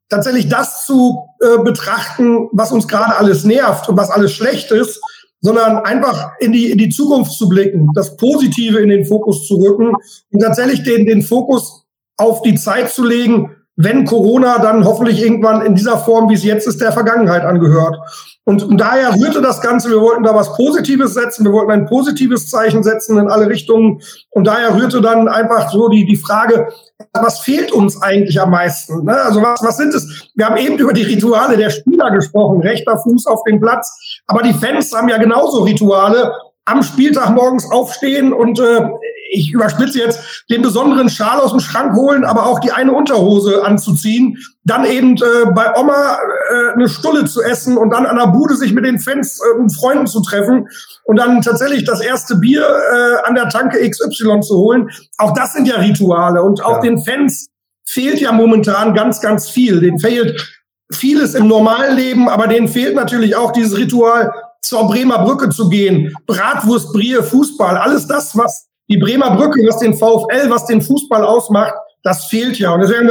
[0.10, 5.00] tatsächlich das zu äh, betrachten, was uns gerade alles nervt und was alles schlecht ist,
[5.41, 9.56] sondern einfach in die, in die Zukunft zu blicken, das Positive in den Fokus zu
[9.56, 9.93] rücken
[10.32, 11.86] und tatsächlich den, den Fokus
[12.17, 16.44] auf die Zeit zu legen, wenn Corona dann hoffentlich irgendwann in dieser Form, wie es
[16.44, 17.96] jetzt ist, der Vergangenheit angehört.
[18.44, 21.86] Und, und daher rührte das Ganze, wir wollten da was Positives setzen, wir wollten ein
[21.86, 24.02] positives Zeichen setzen in alle Richtungen.
[24.32, 26.68] Und daher rührte dann einfach so die, die Frage,
[27.13, 29.06] was fehlt uns eigentlich am meisten?
[29.06, 29.15] Ne?
[29.15, 30.28] Also was, was sind es?
[30.36, 33.98] Wir haben eben über die Rituale der Spieler gesprochen, rechter Fuß auf dem Platz.
[34.28, 36.34] Aber die Fans haben ja genauso Rituale
[36.65, 38.89] am Spieltag morgens aufstehen und äh,
[39.32, 43.63] ich überspitze jetzt, den besonderen Schal aus dem Schrank holen, aber auch die eine Unterhose
[43.63, 46.18] anzuziehen, dann eben äh, bei Oma
[46.52, 49.60] äh, eine Stulle zu essen und dann an der Bude sich mit den Fans äh,
[49.60, 50.68] und Freunden zu treffen
[51.04, 54.89] und dann tatsächlich das erste Bier äh, an der Tanke XY zu holen.
[55.18, 56.82] Auch das sind ja Rituale und auch ja.
[56.82, 57.48] den Fans
[57.86, 59.80] fehlt ja momentan ganz, ganz viel.
[59.80, 60.60] Den fehlt
[60.92, 65.70] vieles im normalen Leben, aber denen fehlt natürlich auch dieses Ritual, zur Bremer Brücke zu
[65.70, 70.82] gehen, Bratwurst, Brie, Fußball, alles das, was die Bremer Brücke, was den VfL, was den
[70.82, 71.73] Fußball ausmacht,
[72.04, 72.73] das fehlt ja.
[72.73, 73.10] Und deswegen,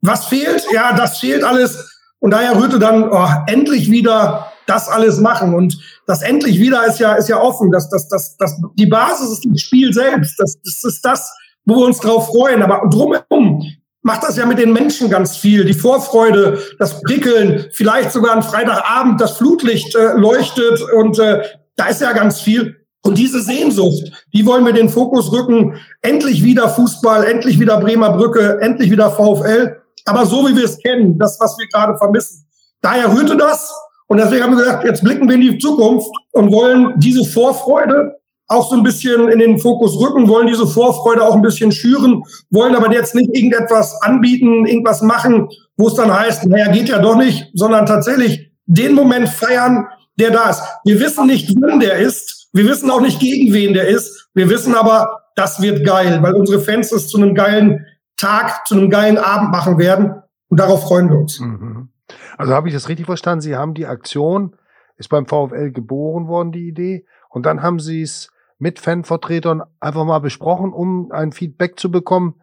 [0.00, 0.64] was fehlt?
[0.72, 1.98] Ja, das fehlt alles.
[2.20, 5.54] Und daher rührte dann oh, endlich wieder das alles machen.
[5.54, 7.70] Und das endlich wieder ist ja, ist ja offen.
[7.70, 10.38] Das, das, das, das, die Basis ist das Spiel selbst.
[10.38, 11.32] Das, das ist das,
[11.64, 12.62] wo wir uns drauf freuen.
[12.62, 13.62] Aber drumherum
[14.02, 15.64] macht das ja mit den Menschen ganz viel.
[15.64, 21.42] Die Vorfreude, das Prickeln, vielleicht sogar ein Freitagabend, das Flutlicht äh, leuchtet und äh,
[21.76, 22.79] da ist ja ganz viel.
[23.02, 25.74] Und diese Sehnsucht, die wollen wir den Fokus rücken.
[26.02, 29.76] Endlich wieder Fußball, endlich wieder Bremer Brücke, endlich wieder VfL.
[30.04, 32.46] Aber so wie wir es kennen, das, was wir gerade vermissen.
[32.82, 33.72] Daher rührte das.
[34.08, 38.16] Und deswegen haben wir gesagt, jetzt blicken wir in die Zukunft und wollen diese Vorfreude
[38.48, 42.24] auch so ein bisschen in den Fokus rücken, wollen diese Vorfreude auch ein bisschen schüren,
[42.50, 46.98] wollen aber jetzt nicht irgendetwas anbieten, irgendwas machen, wo es dann heißt, naja, geht ja
[46.98, 49.86] doch nicht, sondern tatsächlich den Moment feiern,
[50.18, 50.62] der da ist.
[50.84, 52.39] Wir wissen nicht, wann der ist.
[52.52, 54.28] Wir wissen auch nicht, gegen wen der ist.
[54.34, 57.86] Wir wissen aber, das wird geil, weil unsere Fans es zu einem geilen
[58.16, 60.14] Tag, zu einem geilen Abend machen werden.
[60.48, 61.40] Und darauf freuen wir uns.
[61.40, 61.88] Mhm.
[62.36, 63.40] Also habe ich das richtig verstanden?
[63.40, 64.56] Sie haben die Aktion,
[64.96, 67.06] ist beim VfL geboren worden, die Idee.
[67.28, 72.34] Und dann haben Sie es mit Fanvertretern einfach mal besprochen, um ein Feedback zu bekommen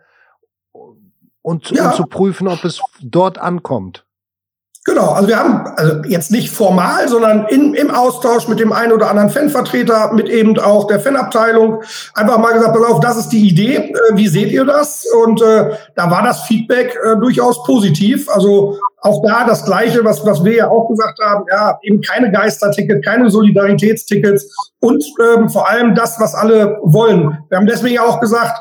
[1.41, 1.89] und, ja.
[1.89, 4.07] und zu prüfen, ob es dort ankommt.
[4.88, 8.93] Genau, also wir haben also jetzt nicht formal, sondern in, im Austausch mit dem einen
[8.93, 13.30] oder anderen Fanvertreter, mit eben auch der Fanabteilung, einfach mal gesagt, pass auf, das ist
[13.30, 15.04] die Idee, äh, wie seht ihr das?
[15.26, 18.30] Und äh, da war das Feedback äh, durchaus positiv.
[18.30, 22.32] Also auch da das Gleiche, was, was wir ja auch gesagt haben, ja, eben keine
[22.32, 27.38] Geisterticket, keine Solidaritätstickets und ähm, vor allem das, was alle wollen.
[27.50, 28.58] Wir haben deswegen auch gesagt,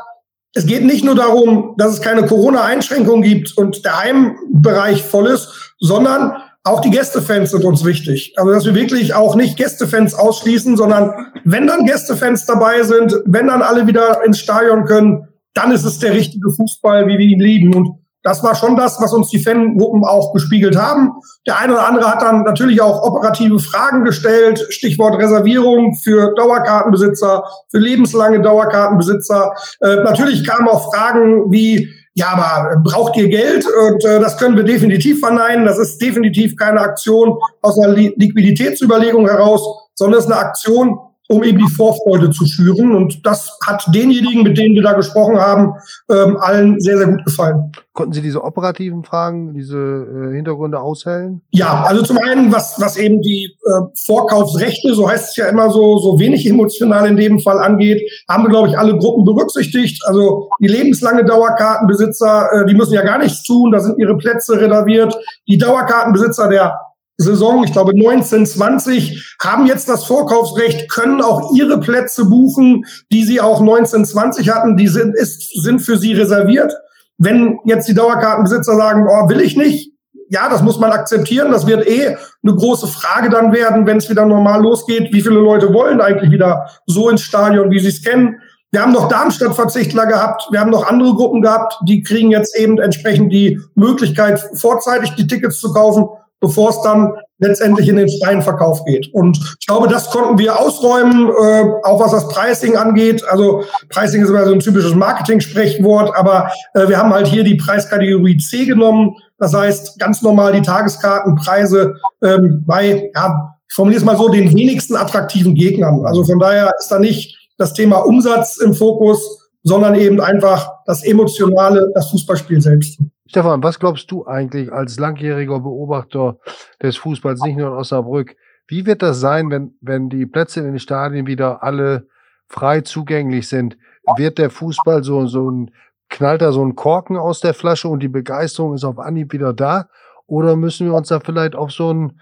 [0.57, 5.75] es geht nicht nur darum, dass es keine Corona-Einschränkungen gibt und der Heimbereich voll ist,
[5.79, 6.33] sondern
[6.64, 8.33] auch die Gästefans sind uns wichtig.
[8.37, 11.12] Also, dass wir wirklich auch nicht Gästefans ausschließen, sondern
[11.45, 15.99] wenn dann Gästefans dabei sind, wenn dann alle wieder ins Stadion können, dann ist es
[15.99, 17.75] der richtige Fußball, wie wir ihn lieben.
[17.75, 21.12] Und das war schon das, was uns die Fangruppen auch gespiegelt haben.
[21.47, 27.45] Der eine oder andere hat dann natürlich auch operative Fragen gestellt, Stichwort Reservierung für Dauerkartenbesitzer,
[27.71, 29.55] für lebenslange Dauerkartenbesitzer.
[29.81, 33.65] Äh, natürlich kamen auch Fragen wie, ja, aber braucht ihr Geld?
[33.65, 35.65] Und äh, das können wir definitiv verneinen.
[35.65, 39.62] Das ist definitiv keine Aktion aus einer Liquiditätsüberlegung heraus,
[39.95, 42.95] sondern es ist eine Aktion, um eben die Vorfreude zu schüren.
[42.95, 45.73] Und das hat denjenigen, mit denen wir da gesprochen haben,
[46.11, 47.73] ähm, allen sehr, sehr gut gefallen.
[47.93, 51.41] Konnten Sie diese operativen Fragen, diese äh, Hintergründe aushellen?
[51.51, 53.71] Ja, also zum einen, was, was eben die äh,
[54.05, 58.45] Vorkaufsrechte, so heißt es ja immer so, so wenig emotional in dem Fall angeht, haben
[58.45, 60.03] wir, glaube ich, alle Gruppen berücksichtigt.
[60.07, 64.61] Also die lebenslange Dauerkartenbesitzer, äh, die müssen ja gar nichts tun, da sind ihre Plätze
[64.61, 65.17] reserviert.
[65.49, 66.79] Die Dauerkartenbesitzer der
[67.18, 73.40] Saison, ich glaube 1920, haben jetzt das Vorkaufsrecht, können auch ihre Plätze buchen, die sie
[73.40, 76.74] auch 1920 hatten, die sind, ist, sind für sie reserviert.
[77.18, 79.92] Wenn jetzt die Dauerkartenbesitzer sagen, oh, will ich nicht,
[80.29, 81.52] ja, das muss man akzeptieren.
[81.52, 85.12] Das wird eh eine große Frage dann werden, wenn es wieder normal losgeht.
[85.12, 88.40] Wie viele Leute wollen eigentlich wieder so ins Stadion, wie sie es kennen?
[88.72, 90.48] Wir haben noch Darmstadt-Verzichtler gehabt.
[90.50, 91.79] Wir haben noch andere Gruppen gehabt.
[91.87, 96.09] Die kriegen jetzt eben entsprechend die Möglichkeit, vorzeitig die Tickets zu kaufen
[96.40, 99.12] bevor es dann letztendlich in den freien Verkauf geht.
[99.12, 103.25] Und ich glaube, das konnten wir ausräumen, äh, auch was das Pricing angeht.
[103.29, 107.57] Also Pricing ist immer so ein typisches Marketing-Sprechwort, aber äh, wir haben halt hier die
[107.57, 109.16] Preiskategorie C genommen.
[109.38, 114.55] Das heißt, ganz normal die Tageskartenpreise ähm, bei, ja, ich formuliere es mal so, den
[114.55, 116.07] wenigsten attraktiven Gegnern.
[116.07, 121.03] Also von daher ist da nicht das Thema Umsatz im Fokus, sondern eben einfach das
[121.03, 122.99] Emotionale, das Fußballspiel selbst.
[123.29, 126.39] Stefan, was glaubst du eigentlich als langjähriger Beobachter
[126.81, 128.37] des Fußballs, nicht nur in Osnabrück,
[128.69, 132.09] wie wird das sein, wenn, wenn die Plätze in den Stadien wieder alle
[132.49, 133.77] frei zugänglich sind?
[134.17, 135.71] Wird der Fußball so, so ein,
[136.09, 139.53] knallt da so ein Korken aus der Flasche und die Begeisterung ist auf Anhieb wieder
[139.53, 139.89] da?
[140.27, 142.21] Oder müssen wir uns da vielleicht auf so einen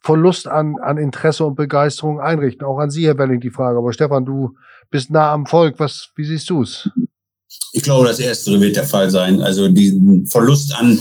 [0.00, 2.66] Verlust an, an Interesse und Begeisterung einrichten?
[2.66, 3.78] Auch an Sie, Herr Welling, die Frage.
[3.78, 4.56] Aber Stefan, du
[4.90, 5.78] bist nah am Volk.
[5.78, 6.90] Was, wie siehst du es?
[7.72, 9.40] Ich glaube, das Erste wird der Fall sein.
[9.40, 10.98] Also diesen Verlust an,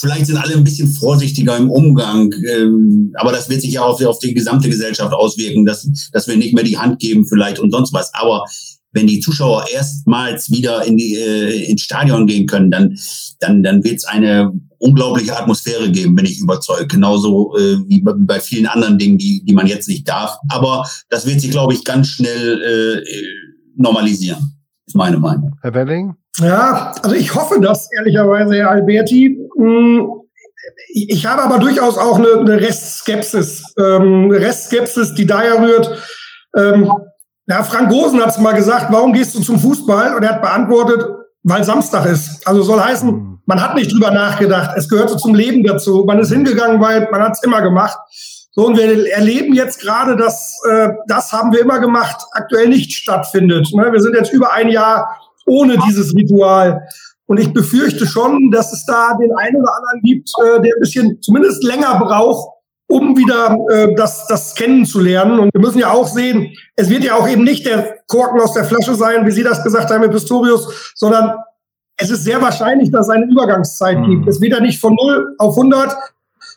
[0.00, 4.02] vielleicht sind alle ein bisschen vorsichtiger im Umgang, ähm, aber das wird sich ja auf,
[4.04, 7.70] auf die gesamte Gesellschaft auswirken, dass, dass wir nicht mehr die Hand geben vielleicht und
[7.70, 8.12] sonst was.
[8.14, 8.44] Aber
[8.92, 12.98] wenn die Zuschauer erstmals wieder in die, äh, ins Stadion gehen können, dann,
[13.40, 16.90] dann, dann wird es eine unglaubliche Atmosphäre geben, bin ich überzeugt.
[16.90, 20.36] Genauso äh, wie bei, vielen anderen Dingen, die, die man jetzt nicht darf.
[20.50, 23.02] Aber das wird sich, glaube ich, ganz schnell äh,
[23.76, 24.52] normalisieren
[24.92, 25.56] ist meine Meinung.
[25.62, 26.16] Herr Welling?
[26.38, 29.38] Ja, also ich hoffe das ehrlicherweise, Herr Alberti.
[29.56, 30.06] Hm,
[30.92, 33.74] ich habe aber durchaus auch eine, eine Restskepsis.
[33.78, 35.98] Ähm, Restskepsis, die daher rührt.
[36.56, 36.92] Ähm,
[37.46, 40.14] ja, Frank Gosen hat es mal gesagt, warum gehst du zum Fußball?
[40.14, 41.04] Und er hat beantwortet,
[41.42, 42.46] weil Samstag ist.
[42.46, 43.38] Also soll heißen, hm.
[43.46, 44.72] man hat nicht drüber nachgedacht.
[44.76, 46.04] Es gehörte zum Leben dazu.
[46.06, 47.96] Man ist hingegangen, weil man hat es immer gemacht.
[48.54, 52.92] So, und wir erleben jetzt gerade, dass äh, das haben wir immer gemacht, aktuell nicht
[52.92, 53.68] stattfindet.
[53.72, 53.90] Ne?
[53.90, 55.08] Wir sind jetzt über ein Jahr
[55.46, 56.86] ohne dieses Ritual.
[57.26, 60.80] Und ich befürchte schon, dass es da den einen oder anderen gibt, äh, der ein
[60.80, 62.50] bisschen zumindest länger braucht,
[62.88, 65.38] um wieder äh, das, das kennenzulernen.
[65.38, 68.52] Und wir müssen ja auch sehen, es wird ja auch eben nicht der Korken aus
[68.52, 71.38] der Flasche sein, wie Sie das gesagt haben mit Pistorius, sondern
[71.96, 74.10] es ist sehr wahrscheinlich, dass es eine Übergangszeit mhm.
[74.10, 74.28] gibt.
[74.28, 75.96] Es wird ja nicht von 0 auf 100,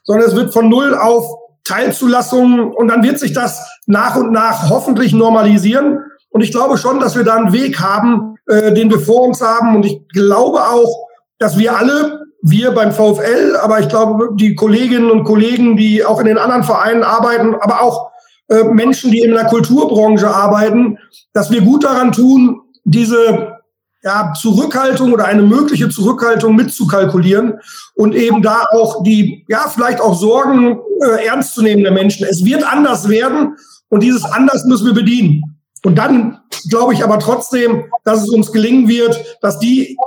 [0.03, 4.69] sondern es wird von 0 auf Teilzulassungen und dann wird sich das nach und nach
[4.69, 5.99] hoffentlich normalisieren.
[6.30, 9.41] Und ich glaube schon, dass wir da einen Weg haben, äh, den wir vor uns
[9.41, 9.75] haben.
[9.75, 11.08] Und ich glaube auch,
[11.39, 16.19] dass wir alle, wir beim VfL, aber ich glaube, die Kolleginnen und Kollegen, die auch
[16.19, 18.12] in den anderen Vereinen arbeiten, aber auch
[18.49, 20.99] äh, Menschen, die in der Kulturbranche arbeiten,
[21.34, 23.56] dass wir gut daran tun, diese
[24.04, 27.60] ja, Zurückhaltung oder eine mögliche Zurückhaltung mitzukalkulieren
[27.95, 32.25] und eben da auch die, ja, vielleicht auch Sorgen äh, ernst zu nehmen der Menschen.
[32.29, 33.55] Es wird anders werden
[33.89, 35.43] und dieses anders müssen wir bedienen.
[35.84, 39.97] Und dann glaube ich aber trotzdem, dass es uns gelingen wird, dass die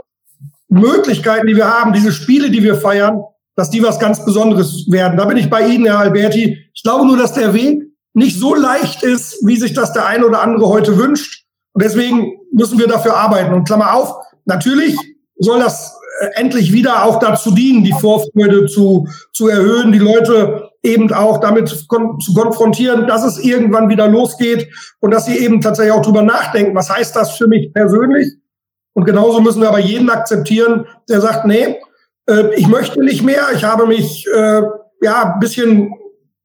[0.68, 3.22] Möglichkeiten, die wir haben, diese Spiele, die wir feiern,
[3.57, 5.16] dass die was ganz Besonderes werden.
[5.16, 6.59] Da bin ich bei Ihnen, Herr Alberti.
[6.74, 10.27] Ich glaube nur, dass der Weg nicht so leicht ist, wie sich das der eine
[10.27, 11.44] oder andere heute wünscht.
[11.72, 13.55] Und deswegen müssen wir dafür arbeiten.
[13.55, 14.96] Und Klammer auf, natürlich
[15.38, 20.67] soll das äh, endlich wieder auch dazu dienen, die Vorfreude zu, zu erhöhen, die Leute
[20.83, 21.87] eben auch damit zu
[22.35, 24.69] konfrontieren, dass es irgendwann wieder losgeht
[25.01, 28.35] und dass sie eben tatsächlich auch drüber nachdenken, was heißt das für mich persönlich?
[28.95, 31.77] Und genauso müssen wir aber jeden akzeptieren, der sagt, nee,
[32.29, 34.62] äh, ich möchte nicht mehr, ich habe mich äh,
[35.03, 35.95] ja ein bisschen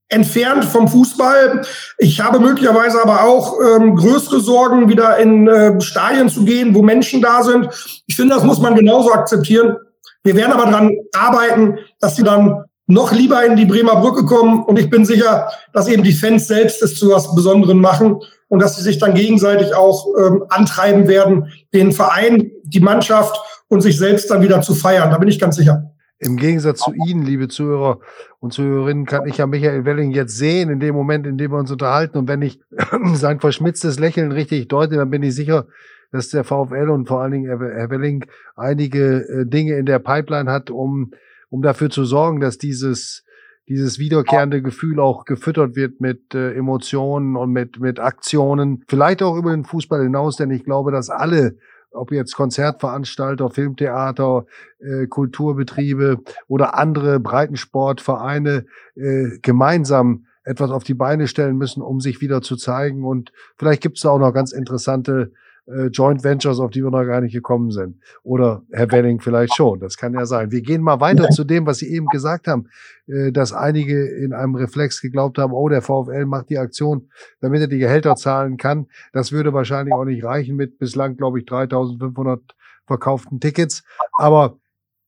[0.09, 1.61] entfernt vom Fußball.
[1.97, 6.83] Ich habe möglicherweise aber auch ähm, größere Sorgen, wieder in äh, Stadien zu gehen, wo
[6.83, 7.69] Menschen da sind.
[8.05, 9.75] Ich finde, das muss man genauso akzeptieren.
[10.23, 14.63] Wir werden aber daran arbeiten, dass sie dann noch lieber in die Bremer Brücke kommen.
[14.63, 18.19] Und ich bin sicher, dass eben die Fans selbst es zu was Besonderem machen
[18.49, 23.35] und dass sie sich dann gegenseitig auch ähm, antreiben werden, den Verein, die Mannschaft
[23.69, 25.09] und sich selbst dann wieder zu feiern.
[25.11, 25.89] Da bin ich ganz sicher.
[26.19, 27.99] Im Gegensatz zu Ihnen, liebe Zuhörer
[28.39, 31.57] und Zuhörerinnen, kann ich ja Michael Welling jetzt sehen, in dem Moment, in dem wir
[31.57, 32.17] uns unterhalten.
[32.17, 32.61] Und wenn ich
[33.13, 35.67] sein verschmitztes Lächeln richtig deute, dann bin ich sicher,
[36.11, 40.49] dass der VfL und vor allen Dingen Herr Welling einige äh, Dinge in der Pipeline
[40.49, 41.11] hat, um,
[41.53, 43.23] um dafür zu sorgen, dass dieses,
[43.69, 48.83] dieses wiederkehrende Gefühl auch gefüttert wird mit äh, Emotionen und mit, mit Aktionen.
[48.87, 51.55] Vielleicht auch über den Fußball hinaus, denn ich glaube, dass alle
[51.91, 54.47] ob jetzt Konzertveranstalter, Filmtheater,
[54.79, 62.19] äh, Kulturbetriebe oder andere Breitensportvereine äh, gemeinsam etwas auf die Beine stellen müssen, um sich
[62.19, 63.05] wieder zu zeigen.
[63.05, 65.33] Und vielleicht gibt es auch noch ganz interessante
[65.67, 67.97] äh, Joint Ventures, auf die wir noch gar nicht gekommen sind.
[68.23, 69.79] Oder Herr Welling vielleicht schon.
[69.79, 70.51] Das kann ja sein.
[70.51, 72.67] Wir gehen mal weiter zu dem, was Sie eben gesagt haben,
[73.07, 77.09] äh, dass einige in einem Reflex geglaubt haben, oh, der VfL macht die Aktion,
[77.41, 78.87] damit er die Gehälter zahlen kann.
[79.11, 82.41] Das würde wahrscheinlich auch nicht reichen mit bislang, glaube ich, 3500
[82.85, 83.83] verkauften Tickets.
[84.17, 84.57] Aber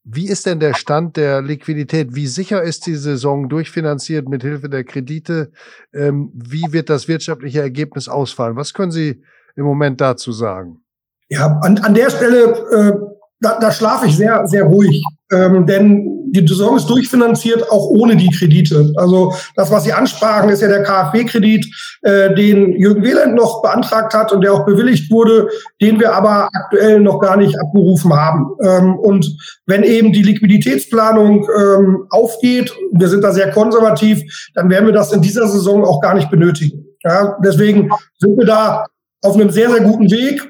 [0.08, 2.14] wie ist denn der Stand der Liquidität?
[2.14, 5.52] Wie sicher ist die Saison durchfinanziert mit Hilfe der Kredite?
[5.94, 8.56] Ähm, wie wird das wirtschaftliche Ergebnis ausfallen?
[8.56, 9.24] Was können Sie
[9.56, 10.82] im Moment dazu sagen?
[11.30, 12.94] Ja, an, an der Stelle, äh,
[13.40, 15.04] da, da schlafe ich sehr, sehr ruhig.
[15.32, 18.94] Ähm, denn die Saison ist durchfinanziert, auch ohne die Kredite.
[18.98, 21.66] Also das, was Sie ansprachen, ist ja der KfW-Kredit,
[22.04, 25.48] äh, den Jürgen Wieland noch beantragt hat und der auch bewilligt wurde,
[25.82, 28.48] den wir aber aktuell noch gar nicht abgerufen haben.
[28.64, 34.22] Ähm, und wenn eben die Liquiditätsplanung ähm, aufgeht, wir sind da sehr konservativ,
[34.54, 36.86] dann werden wir das in dieser Saison auch gar nicht benötigen.
[37.04, 37.90] Ja, deswegen
[38.20, 38.86] sind wir da
[39.26, 40.48] auf einem sehr, sehr guten Weg.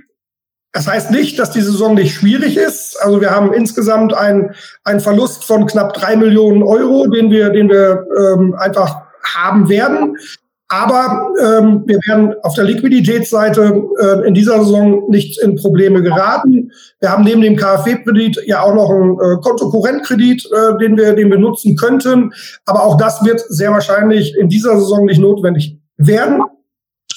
[0.74, 2.98] Das heißt nicht, dass die Saison nicht schwierig ist.
[3.02, 7.70] Also wir haben insgesamt einen, einen Verlust von knapp drei Millionen Euro, den wir, den
[7.70, 10.18] wir ähm, einfach haben werden.
[10.68, 16.72] Aber ähm, wir werden auf der Liquiditätsseite äh, in dieser Saison nicht in Probleme geraten.
[17.00, 21.30] Wir haben neben dem KfW-Kredit ja auch noch einen äh, Kontokorrentkredit, äh, den, wir, den
[21.30, 22.34] wir nutzen könnten.
[22.66, 26.42] Aber auch das wird sehr wahrscheinlich in dieser Saison nicht notwendig werden.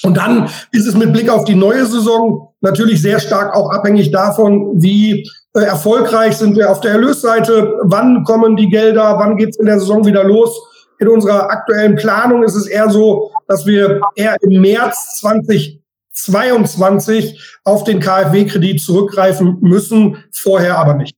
[0.03, 4.11] Und dann ist es mit Blick auf die neue Saison natürlich sehr stark auch abhängig
[4.11, 9.59] davon, wie äh, erfolgreich sind wir auf der Erlösseite, wann kommen die Gelder, wann geht's
[9.59, 10.59] in der Saison wieder los.
[11.01, 17.85] In unserer aktuellen Planung ist es eher so, dass wir eher im März 2022 auf
[17.85, 21.15] den KfW-Kredit zurückgreifen müssen, vorher aber nicht.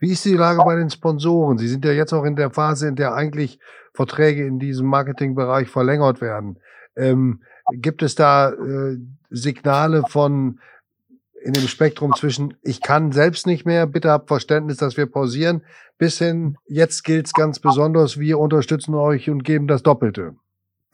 [0.00, 1.58] Wie ist die Lage bei den Sponsoren?
[1.58, 3.60] Sie sind ja jetzt auch in der Phase, in der eigentlich
[3.94, 6.58] Verträge in diesem Marketingbereich verlängert werden.
[6.96, 8.98] Ähm, Gibt es da äh,
[9.30, 10.60] Signale von
[11.44, 15.62] in dem Spektrum zwischen ich kann selbst nicht mehr, bitte habt Verständnis, dass wir pausieren,
[15.98, 20.34] bis hin jetzt gilt's ganz besonders, wir unterstützen euch und geben das Doppelte?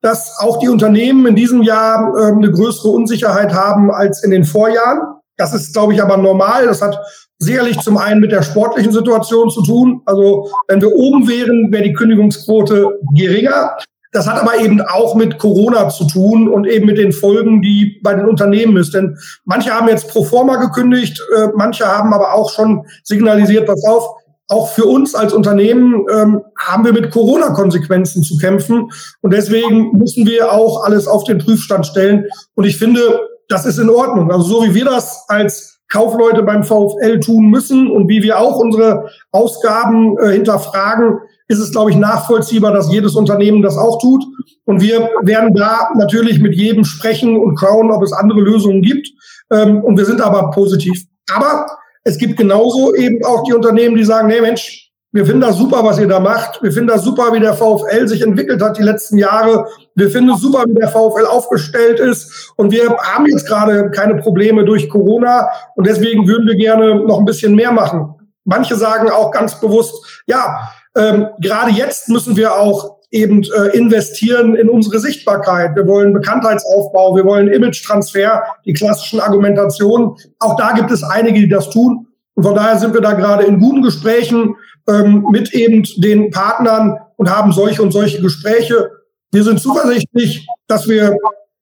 [0.00, 4.44] dass auch die Unternehmen in diesem Jahr äh, eine größere Unsicherheit haben als in den
[4.44, 5.00] Vorjahren.
[5.38, 6.66] Das ist, glaube ich, aber normal.
[6.66, 6.98] Das hat
[7.38, 10.02] sicherlich zum einen mit der sportlichen Situation zu tun.
[10.04, 13.76] Also wenn wir oben wären, wäre die Kündigungsquote geringer.
[14.10, 18.00] Das hat aber eben auch mit Corona zu tun und eben mit den Folgen, die
[18.02, 18.94] bei den Unternehmen ist.
[18.94, 23.84] Denn manche haben jetzt pro forma gekündigt, äh, manche haben aber auch schon signalisiert, pass
[23.84, 24.08] auf,
[24.48, 28.90] auch für uns als Unternehmen ähm, haben wir mit Corona-Konsequenzen zu kämpfen.
[29.20, 32.24] Und deswegen müssen wir auch alles auf den Prüfstand stellen.
[32.54, 34.30] Und ich finde, das ist in Ordnung.
[34.30, 38.58] Also so wie wir das als Kaufleute beim VfL tun müssen und wie wir auch
[38.58, 44.22] unsere Ausgaben äh, hinterfragen, ist es, glaube ich, nachvollziehbar, dass jedes Unternehmen das auch tut.
[44.66, 49.08] Und wir werden da natürlich mit jedem sprechen und schauen, ob es andere Lösungen gibt.
[49.50, 51.04] Ähm, und wir sind aber positiv.
[51.30, 51.66] Aber
[52.04, 54.87] es gibt genauso eben auch die Unternehmen, die sagen, nee Mensch,
[55.18, 56.62] wir finden das super, was ihr da macht.
[56.62, 59.66] Wir finden das super, wie der VfL sich entwickelt hat die letzten Jahre.
[59.96, 62.52] Wir finden es super, wie der VfL aufgestellt ist.
[62.54, 65.48] Und wir haben jetzt gerade keine Probleme durch Corona.
[65.74, 68.14] Und deswegen würden wir gerne noch ein bisschen mehr machen.
[68.44, 74.54] Manche sagen auch ganz bewusst, ja, ähm, gerade jetzt müssen wir auch eben äh, investieren
[74.54, 75.74] in unsere Sichtbarkeit.
[75.74, 80.14] Wir wollen Bekanntheitsaufbau, wir wollen Image-Transfer, die klassischen Argumentationen.
[80.38, 82.06] Auch da gibt es einige, die das tun.
[82.34, 84.54] Und von daher sind wir da gerade in guten Gesprächen
[84.88, 88.90] ähm, mit eben den Partnern und haben solche und solche Gespräche.
[89.30, 91.16] Wir sind zuversichtlich, dass wir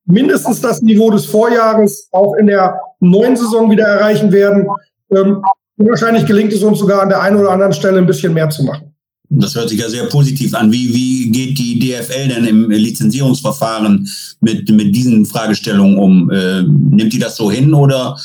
[0.06, 4.66] mindestens das Niveau des Vorjahres auch in der neuen Saison wieder erreichen werden.
[5.10, 5.42] Ähm,
[5.76, 8.62] wahrscheinlich gelingt es uns sogar an der einen oder anderen Stelle ein bisschen mehr zu
[8.62, 8.92] machen.
[9.28, 10.70] Das hört sich ja sehr positiv an.
[10.70, 14.08] Wie, wie geht die DFL denn im Lizenzierungsverfahren
[14.40, 16.30] mit, mit diesen Fragestellungen um?
[16.30, 18.16] Äh, nimmt die das so hin oder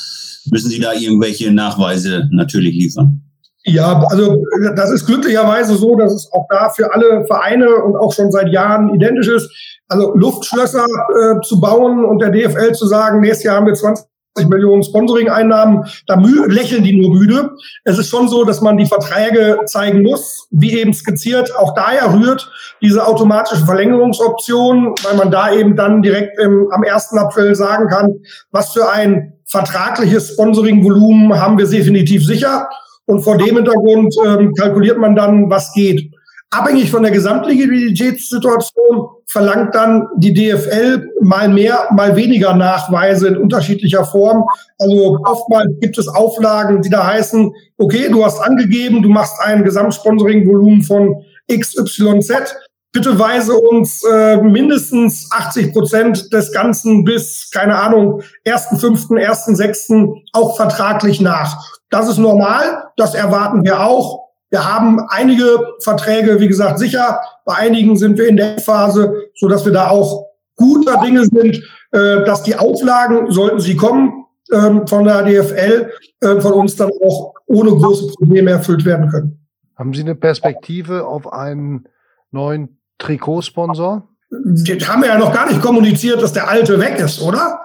[0.51, 3.21] müssen Sie da irgendwelche Nachweise natürlich liefern?
[3.63, 4.43] Ja, also
[4.75, 8.49] das ist glücklicherweise so, dass es auch da für alle Vereine und auch schon seit
[8.49, 9.51] Jahren identisch ist.
[9.87, 14.07] Also Luftschlösser äh, zu bauen und der DFL zu sagen, nächstes Jahr haben wir 20
[14.47, 16.15] Millionen Sponsoring-Einnahmen, da
[16.47, 17.51] lächeln die nur müde.
[17.83, 21.55] Es ist schon so, dass man die Verträge zeigen muss, wie eben skizziert.
[21.57, 22.49] Auch daher rührt
[22.81, 27.13] diese automatische Verlängerungsoption, weil man da eben dann direkt im, am 1.
[27.17, 28.21] April sagen kann,
[28.51, 32.69] was für ein vertragliches Sponsoring-Volumen haben wir definitiv sicher.
[33.11, 36.13] Und vor dem Hintergrund ähm, kalkuliert man dann, was geht.
[36.49, 44.05] Abhängig von der Gesamtliquiditätssituation verlangt dann die DFL mal mehr, mal weniger Nachweise in unterschiedlicher
[44.05, 44.45] Form.
[44.79, 49.65] Also oftmals gibt es Auflagen, die da heißen, okay, du hast angegeben, du machst ein
[49.65, 51.21] Gesamtsponsoring-Volumen von
[51.51, 52.55] XYZ.
[52.93, 60.13] Bitte weise uns äh, mindestens 80 Prozent des Ganzen bis, keine Ahnung, 1.5., 1.6.
[60.31, 61.80] auch vertraglich nach.
[61.91, 64.29] Das ist normal, das erwarten wir auch.
[64.49, 67.21] Wir haben einige Verträge, wie gesagt, sicher.
[67.45, 70.25] Bei einigen sind wir in der Phase, so dass wir da auch
[70.55, 71.57] guter Dinge sind,
[71.91, 76.91] äh, dass die Auflagen, sollten sie kommen, ähm, von der DFL, äh, von uns dann
[77.05, 79.47] auch ohne große Probleme erfüllt werden können.
[79.77, 81.87] Haben Sie eine Perspektive auf einen
[82.31, 84.07] neuen Trikotsponsor?
[84.29, 87.59] Das haben wir ja noch gar nicht kommuniziert, dass der alte weg ist, oder?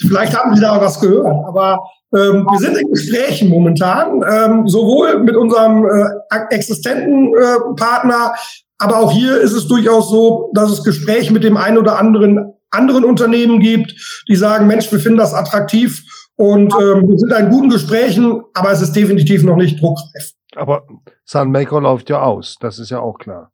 [0.00, 1.80] Vielleicht haben Sie da was gehört, aber
[2.14, 8.34] ähm, wir sind in Gesprächen momentan, ähm, sowohl mit unserem äh, existenten äh, Partner,
[8.78, 12.54] aber auch hier ist es durchaus so, dass es Gespräche mit dem einen oder anderen
[12.70, 13.94] anderen Unternehmen gibt,
[14.28, 16.02] die sagen, Mensch, wir finden das attraktiv
[16.36, 20.32] und ähm, wir sind in guten Gesprächen, aber es ist definitiv noch nicht druckreif.
[20.56, 20.84] Aber
[21.24, 23.50] Sunmaker läuft ja aus, das ist ja auch klar.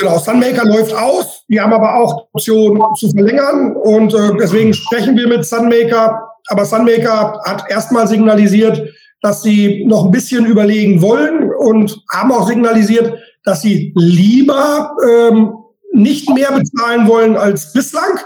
[0.00, 1.44] Genau, Sunmaker läuft aus.
[1.48, 6.22] Die haben aber auch Option zu verlängern und äh, deswegen sprechen wir mit Sunmaker.
[6.48, 8.82] Aber Sunmaker hat erstmal signalisiert,
[9.20, 15.54] dass sie noch ein bisschen überlegen wollen und haben auch signalisiert, dass sie lieber ähm,
[15.92, 18.18] nicht mehr bezahlen wollen als bislang.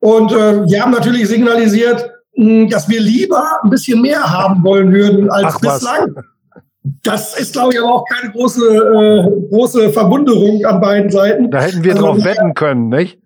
[0.00, 4.92] Und äh, wir haben natürlich signalisiert, mh, dass wir lieber ein bisschen mehr haben wollen
[4.92, 6.14] würden als Ach, bislang.
[6.14, 6.24] Was?
[7.02, 11.50] Das ist, glaube ich, aber auch keine große, äh, große Verwunderung an beiden Seiten.
[11.50, 13.18] Da hätten wir also, drauf wetten können, nicht?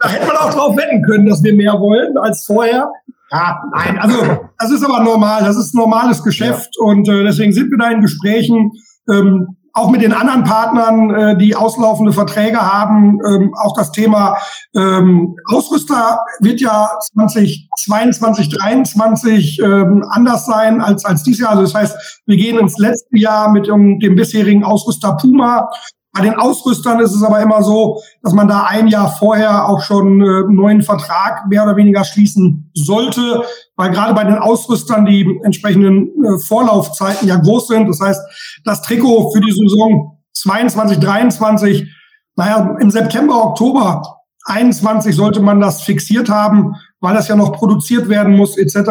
[0.00, 2.90] Da hätte man auch drauf wetten können, dass wir mehr wollen als vorher.
[3.34, 4.16] Ja, nein, also
[4.58, 5.42] das ist aber normal.
[5.42, 6.86] Das ist normales Geschäft ja.
[6.86, 8.70] und äh, deswegen sind wir da in Gesprächen.
[9.10, 13.18] Ähm, auch mit den anderen Partnern, äh, die auslaufende Verträge haben.
[13.26, 14.36] Ähm, auch das Thema
[14.76, 21.50] ähm, Ausrüster wird ja 2022, 2023 ähm, anders sein als, als dieses Jahr.
[21.50, 25.68] Also das heißt, wir gehen ins letzte Jahr mit um, dem bisherigen Ausrüster Puma
[26.14, 29.80] bei den Ausrüstern ist es aber immer so, dass man da ein Jahr vorher auch
[29.80, 33.42] schon äh, einen neuen Vertrag mehr oder weniger schließen sollte,
[33.74, 37.88] weil gerade bei den Ausrüstern die entsprechenden äh, Vorlaufzeiten ja groß sind.
[37.88, 38.20] Das heißt,
[38.64, 41.92] das Trikot für die Saison 22, 23,
[42.36, 48.08] naja, im September, Oktober 21 sollte man das fixiert haben, weil das ja noch produziert
[48.08, 48.90] werden muss etc.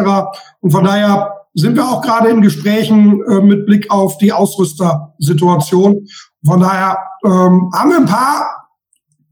[0.60, 6.06] Und von daher sind wir auch gerade in Gesprächen äh, mit Blick auf die Ausrüstersituation.
[6.46, 8.68] Von daher ähm, haben wir ein paar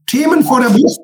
[0.07, 0.99] Themen vor der Brust.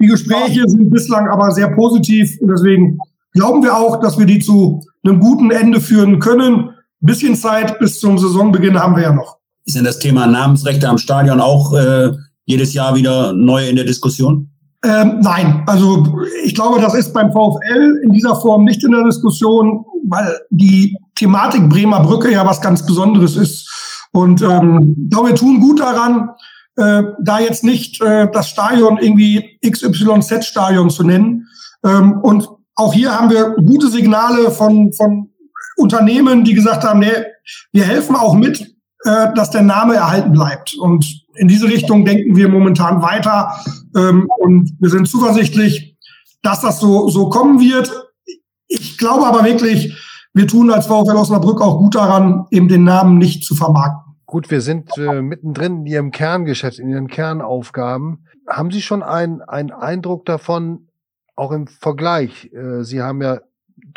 [0.00, 2.98] Die Gespräche sind bislang aber sehr positiv und deswegen
[3.32, 6.70] glauben wir auch, dass wir die zu einem guten Ende führen können.
[6.70, 9.38] Ein bisschen Zeit bis zum Saisonbeginn haben wir ja noch.
[9.64, 12.12] Ist denn das Thema Namensrechte am Stadion auch äh,
[12.44, 14.50] jedes Jahr wieder neu in der Diskussion?
[14.82, 16.06] Ähm, nein, also
[16.44, 20.96] ich glaube, das ist beim VfL in dieser Form nicht in der Diskussion, weil die
[21.14, 23.68] Thematik Bremer Brücke ja was ganz Besonderes ist.
[24.12, 26.30] Und ähm, ich glaube, wir tun gut daran,
[26.76, 31.46] äh, da jetzt nicht äh, das Stadion irgendwie XYZ-Stadion zu nennen.
[31.84, 35.30] Ähm, und auch hier haben wir gute Signale von, von
[35.76, 37.12] Unternehmen, die gesagt haben, nee,
[37.72, 38.60] wir helfen auch mit,
[39.04, 40.74] äh, dass der Name erhalten bleibt.
[40.74, 43.52] Und in diese Richtung denken wir momentan weiter.
[43.96, 45.96] Ähm, und wir sind zuversichtlich,
[46.42, 47.90] dass das so, so kommen wird.
[48.68, 49.96] Ich glaube aber wirklich,
[50.32, 54.14] wir tun als VfL Osnabrück auch gut daran, eben den Namen nicht zu vermarkten.
[54.26, 58.26] Gut, wir sind äh, mittendrin in Ihrem Kerngeschäft, in Ihren Kernaufgaben.
[58.48, 60.86] Haben Sie schon einen, einen Eindruck davon,
[61.34, 62.52] auch im Vergleich?
[62.52, 63.40] Äh, Sie haben ja,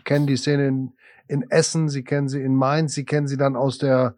[0.06, 0.94] kennen die Szene in,
[1.28, 4.16] in Essen, Sie kennen sie in Mainz, Sie kennen sie dann aus der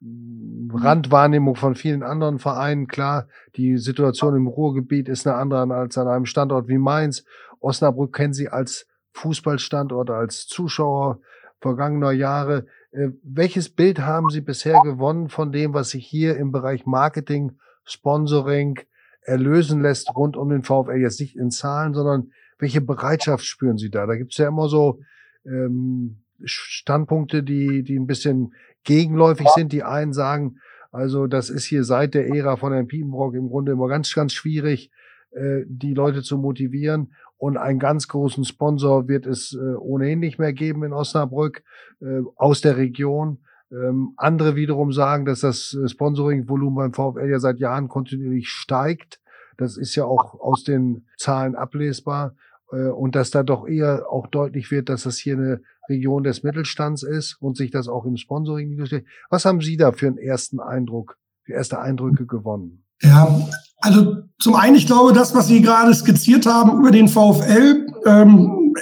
[0.00, 2.86] mm, Randwahrnehmung von vielen anderen Vereinen.
[2.86, 7.26] Klar, die Situation im Ruhrgebiet ist eine andere als an einem Standort wie Mainz.
[7.60, 11.20] Osnabrück kennen Sie als Fußballstandort, als Zuschauer
[11.60, 12.66] vergangener Jahre.
[12.90, 17.58] Äh, welches Bild haben Sie bisher gewonnen von dem, was sich hier im Bereich Marketing,
[17.84, 18.80] Sponsoring
[19.22, 21.00] erlösen lässt rund um den VfL?
[21.00, 24.06] Jetzt nicht in Zahlen, sondern welche Bereitschaft spüren Sie da?
[24.06, 25.00] Da gibt es ja immer so
[25.44, 28.54] ähm, Standpunkte, die, die ein bisschen
[28.84, 29.72] gegenläufig sind.
[29.72, 30.58] Die einen sagen,
[30.90, 34.32] also das ist hier seit der Ära von Herrn Piepenbrock im Grunde immer ganz, ganz
[34.32, 34.90] schwierig,
[35.30, 37.14] äh, die Leute zu motivieren.
[37.38, 41.62] Und einen ganz großen Sponsor wird es äh, ohnehin nicht mehr geben in Osnabrück
[42.00, 43.38] äh, aus der Region.
[43.70, 49.20] Ähm, andere wiederum sagen, dass das äh, Sponsoring-Volumen beim VfL ja seit Jahren kontinuierlich steigt.
[49.56, 52.34] Das ist ja auch aus den Zahlen ablesbar.
[52.72, 56.42] Äh, und dass da doch eher auch deutlich wird, dass das hier eine Region des
[56.42, 59.06] Mittelstands ist und sich das auch im Sponsoring niederschlägt.
[59.30, 62.84] Was haben Sie da für einen ersten Eindruck, für erste Eindrücke gewonnen?
[63.00, 63.48] Ja,
[63.80, 68.74] also zum einen, ich glaube, das, was Sie gerade skizziert haben über den VfL, ähm,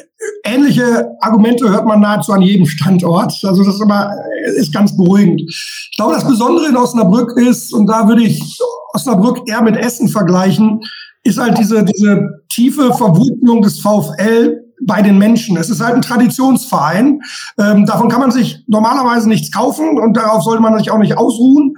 [0.45, 3.33] ähnliche Argumente hört man nahezu an jedem Standort.
[3.43, 4.13] Also das ist immer
[4.57, 5.43] ist ganz beruhigend.
[5.47, 8.59] Ich glaube, das Besondere in Osnabrück ist, und da würde ich
[8.93, 10.81] Osnabrück eher mit Essen vergleichen,
[11.25, 15.57] ist halt diese, diese tiefe Verwurzelung des VfL bei den Menschen.
[15.57, 17.21] Es ist halt ein Traditionsverein.
[17.59, 21.19] Ähm, davon kann man sich normalerweise nichts kaufen und darauf sollte man sich auch nicht
[21.19, 21.75] ausruhen.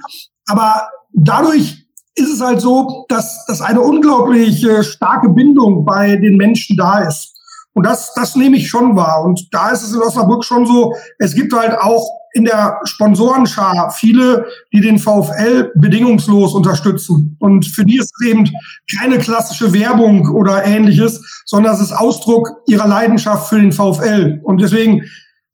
[0.46, 1.87] Aber dadurch
[2.18, 7.00] ist es halt so, dass, dass eine unglaublich äh, starke Bindung bei den Menschen da
[7.00, 7.34] ist.
[7.74, 9.22] Und das, das nehme ich schon wahr.
[9.24, 13.90] Und da ist es in Osnabrück schon so, es gibt halt auch in der Sponsorenschar
[13.92, 17.36] viele, die den VfL bedingungslos unterstützen.
[17.38, 18.50] Und für die ist es eben
[18.98, 24.40] keine klassische Werbung oder ähnliches, sondern es ist Ausdruck ihrer Leidenschaft für den VfL.
[24.42, 25.02] Und deswegen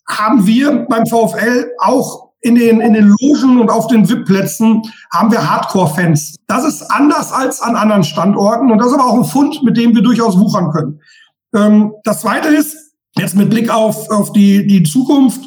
[0.09, 5.33] haben wir beim VfL auch in den, in den Logen und auf den VIP-Plätzen haben
[5.33, 6.37] wir Hardcore-Fans.
[6.47, 9.79] Das ist anders als an anderen Standorten und das ist aber auch ein Fund, mit
[9.79, 11.01] dem wir durchaus wuchern können.
[11.55, 12.77] Ähm, das Zweite ist,
[13.17, 15.41] jetzt mit Blick auf, auf die, die Zukunft,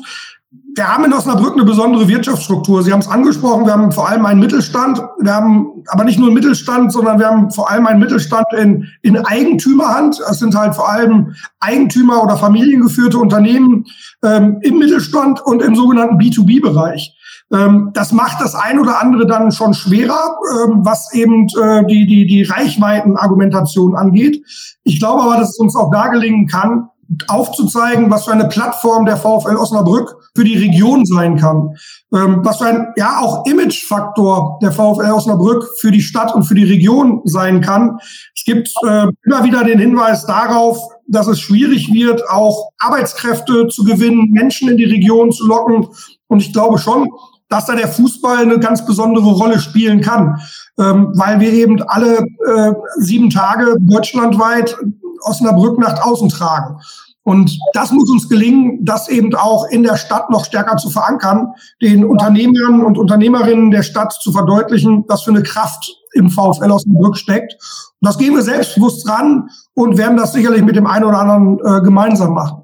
[0.78, 2.84] wir haben in Osnabrück eine besondere Wirtschaftsstruktur.
[2.84, 5.02] Sie haben es angesprochen, wir haben vor allem einen Mittelstand.
[5.20, 8.88] Wir haben aber nicht nur einen Mittelstand, sondern wir haben vor allem einen Mittelstand in,
[9.02, 10.20] in Eigentümerhand.
[10.20, 13.86] Das sind halt vor allem Eigentümer- oder familiengeführte Unternehmen
[14.24, 17.18] ähm, im Mittelstand und im sogenannten B2B-Bereich.
[17.52, 22.06] Ähm, das macht das ein oder andere dann schon schwerer, ähm, was eben äh, die,
[22.06, 24.44] die, die Reichweitenargumentation angeht.
[24.84, 26.90] Ich glaube aber, dass es uns auch da gelingen kann,
[27.28, 31.76] aufzuzeigen, was für eine Plattform der VfL Osnabrück für die Region sein kann.
[32.14, 36.56] Ähm, was für ein, ja, auch Imagefaktor der VfL Osnabrück für die Stadt und für
[36.56, 37.98] die Region sein kann.
[38.36, 43.84] Es gibt äh, immer wieder den Hinweis darauf, dass es schwierig wird, auch Arbeitskräfte zu
[43.84, 45.88] gewinnen, Menschen in die Region zu locken.
[46.28, 47.10] Und ich glaube schon,
[47.50, 50.40] dass da der Fußball eine ganz besondere Rolle spielen kann,
[50.80, 54.78] ähm, weil wir eben alle äh, sieben Tage deutschlandweit
[55.22, 56.78] Osnabrück nach außen tragen.
[57.24, 61.50] Und das muss uns gelingen, das eben auch in der Stadt noch stärker zu verankern,
[61.82, 67.18] den Unternehmern und Unternehmerinnen der Stadt zu verdeutlichen, was für eine Kraft im VfL Osnabrück
[67.18, 67.54] steckt.
[68.00, 71.60] Und das gehen wir selbstbewusst ran und werden das sicherlich mit dem einen oder anderen
[71.66, 72.64] äh, gemeinsam machen.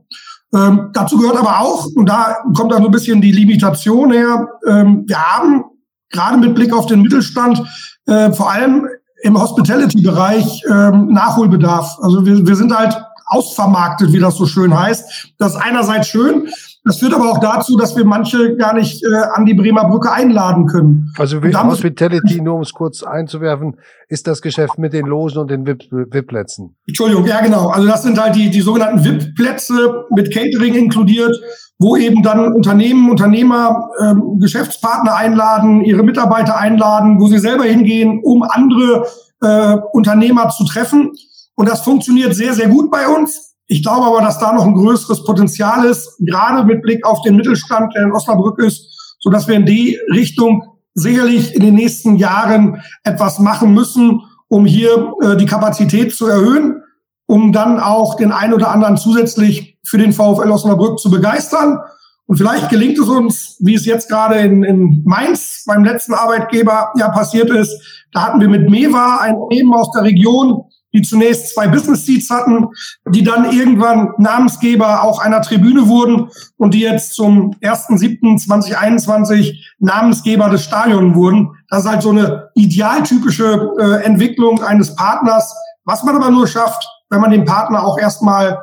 [0.54, 4.48] Ähm, dazu gehört aber auch, und da kommt dann so ein bisschen die Limitation her,
[4.66, 5.66] ähm, wir haben
[6.10, 7.62] gerade mit Blick auf den Mittelstand
[8.06, 8.88] äh, vor allem
[9.24, 11.98] im Hospitality-Bereich ähm, Nachholbedarf.
[12.02, 15.34] Also wir, wir sind halt ausvermarktet, wie das so schön heißt.
[15.38, 16.50] Das ist einerseits schön,
[16.86, 20.12] das führt aber auch dazu, dass wir manche gar nicht äh, an die Bremer Brücke
[20.12, 21.14] einladen können.
[21.18, 23.78] Also Hospitality, nur um es kurz einzuwerfen,
[24.10, 26.76] ist das Geschäft mit den Logen und den VIP-Plätzen.
[26.86, 27.70] Entschuldigung, ja genau.
[27.70, 31.34] Also das sind halt die, die sogenannten VIP-Plätze mit Catering inkludiert,
[31.80, 38.20] wo eben dann Unternehmen, Unternehmer, ähm, Geschäftspartner einladen, ihre Mitarbeiter einladen, wo sie selber hingehen,
[38.24, 39.08] um andere
[39.42, 41.14] äh, Unternehmer zu treffen.
[41.56, 43.53] Und das funktioniert sehr, sehr gut bei uns.
[43.68, 47.36] Ich glaube aber, dass da noch ein größeres Potenzial ist, gerade mit Blick auf den
[47.36, 52.18] Mittelstand, der in Osnabrück ist, so dass wir in die Richtung sicherlich in den nächsten
[52.18, 56.82] Jahren etwas machen müssen, um hier äh, die Kapazität zu erhöhen,
[57.26, 61.80] um dann auch den einen oder anderen zusätzlich für den VfL Osnabrück zu begeistern.
[62.26, 66.94] Und vielleicht gelingt es uns, wie es jetzt gerade in, in Mainz beim letzten Arbeitgeber
[66.98, 68.06] ja passiert ist.
[68.12, 70.64] Da hatten wir mit Mewa ein Unternehmen aus der Region,
[70.94, 72.68] die zunächst zwei Business Seats hatten,
[73.08, 80.64] die dann irgendwann Namensgeber auch einer Tribüne wurden und die jetzt zum 1.7.2021 Namensgeber des
[80.64, 81.50] Stadions wurden.
[81.70, 85.54] Das ist halt so eine idealtypische äh, Entwicklung eines Partners,
[85.86, 88.60] was man aber nur schafft, wenn man den Partner auch erstmal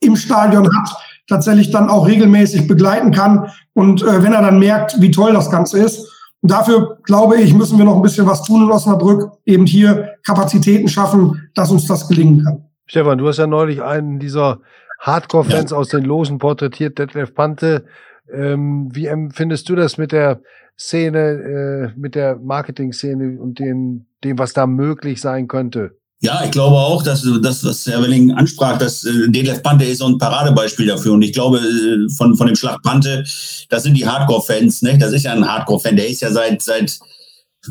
[0.00, 0.96] im Stadion hat,
[1.28, 5.50] tatsächlich dann auch regelmäßig begleiten kann und äh, wenn er dann merkt, wie toll das
[5.50, 6.06] Ganze ist.
[6.48, 10.14] Und dafür, glaube ich, müssen wir noch ein bisschen was tun in Osnabrück, eben hier
[10.26, 12.64] Kapazitäten schaffen, dass uns das gelingen kann.
[12.86, 14.60] Stefan, du hast ja neulich einen dieser
[15.00, 15.76] Hardcore-Fans ja.
[15.76, 17.84] aus den Losen porträtiert, Detlef Pante.
[18.32, 20.40] Ähm, wie empfindest du das mit der
[20.78, 25.97] Szene, äh, mit der Marketing-Szene und dem, dem, was da möglich sein könnte?
[26.20, 29.98] Ja, ich glaube auch, dass das, was Herr Welling ansprach, dass äh, Detlef Pante ist
[29.98, 31.12] so ein Paradebeispiel dafür.
[31.12, 33.24] Und ich glaube, äh, von, von dem Schlag Pante,
[33.68, 34.98] das sind die Hardcore-Fans, ne?
[34.98, 35.94] Das ist ja ein Hardcore-Fan.
[35.94, 36.98] Der ist ja seit, seit,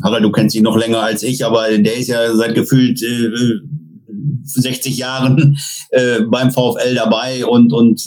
[0.02, 3.28] Harald, du kennst ihn noch länger als ich, aber der ist ja seit gefühlt äh,
[4.44, 5.58] 60 Jahren
[5.90, 8.02] äh, beim VfL dabei und, und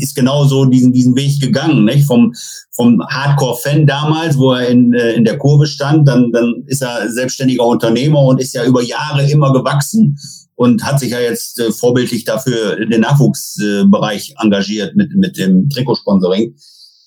[0.00, 2.06] ist genauso diesen, diesen Weg gegangen, nicht?
[2.06, 2.32] Vom,
[2.72, 7.10] vom Hardcore-Fan damals, wo er in, äh, in der Kurve stand, dann, dann ist er
[7.10, 10.18] selbstständiger Unternehmer und ist ja über Jahre immer gewachsen
[10.56, 15.68] und hat sich ja jetzt äh, vorbildlich dafür den Nachwuchsbereich äh, engagiert mit, mit dem
[15.68, 16.54] Trikotsponsoring.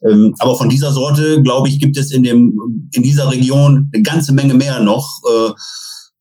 [0.07, 4.03] Ähm, aber von dieser Sorte, glaube ich, gibt es in, dem, in dieser Region eine
[4.03, 5.21] ganze Menge mehr noch.
[5.25, 5.51] Äh,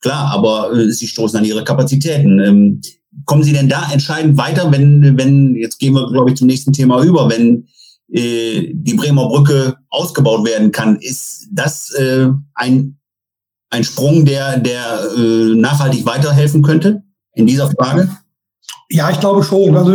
[0.07, 2.39] Klar, aber äh, sie stoßen an ihre Kapazitäten.
[2.39, 2.81] Ähm,
[3.25, 6.73] kommen Sie denn da entscheidend weiter, wenn, wenn, jetzt gehen wir, glaube ich, zum nächsten
[6.73, 7.67] Thema über, wenn
[8.13, 12.99] äh, die Bremer Brücke ausgebaut werden kann, ist das äh, ein,
[13.71, 17.03] ein Sprung, der, der äh, nachhaltig weiterhelfen könnte
[17.35, 18.09] in dieser Frage?
[18.89, 19.77] Ja, ich glaube schon.
[19.77, 19.93] Also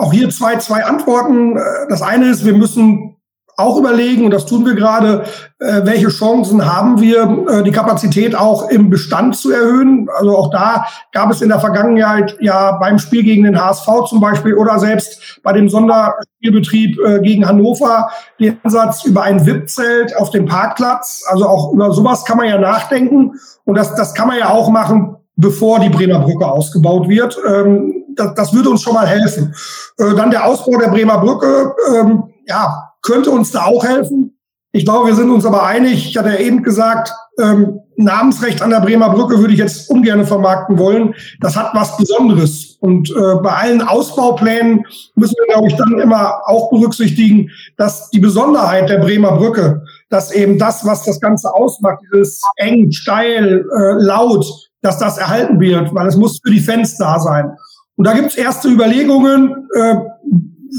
[0.00, 1.54] auch hier zwei, zwei Antworten.
[1.90, 3.17] Das eine ist, wir müssen
[3.58, 5.24] auch überlegen, und das tun wir gerade,
[5.58, 10.08] äh, welche Chancen haben wir, äh, die Kapazität auch im Bestand zu erhöhen.
[10.16, 14.20] Also auch da gab es in der Vergangenheit ja beim Spiel gegen den HSV zum
[14.20, 20.30] Beispiel oder selbst bei dem Sonderspielbetrieb äh, gegen Hannover den Ansatz über ein VIP-Zelt auf
[20.30, 21.24] dem Parkplatz.
[21.28, 23.32] Also auch über sowas kann man ja nachdenken.
[23.64, 27.36] Und das, das kann man ja auch machen, bevor die Bremer Brücke ausgebaut wird.
[27.44, 29.52] Ähm, das, das würde uns schon mal helfen.
[29.98, 31.74] Äh, dann der Ausbau der Bremer Brücke.
[31.92, 34.38] Ähm, ja, könnte uns da auch helfen.
[34.72, 36.08] Ich glaube, wir sind uns aber einig.
[36.08, 40.24] Ich hatte ja eben gesagt, ähm, Namensrecht an der Bremer Brücke würde ich jetzt ungern
[40.24, 41.14] vermarkten wollen.
[41.40, 42.76] Das hat was Besonderes.
[42.80, 44.84] Und äh, bei allen Ausbauplänen
[45.16, 50.32] müssen wir, glaube ich, dann immer auch berücksichtigen, dass die Besonderheit der Bremer Brücke, dass
[50.32, 54.46] eben das, was das Ganze ausmacht, dieses eng, steil, äh, laut,
[54.80, 57.50] dass das erhalten wird, weil es muss für die Fans da sein.
[57.96, 59.96] Und da gibt es erste Überlegungen, äh,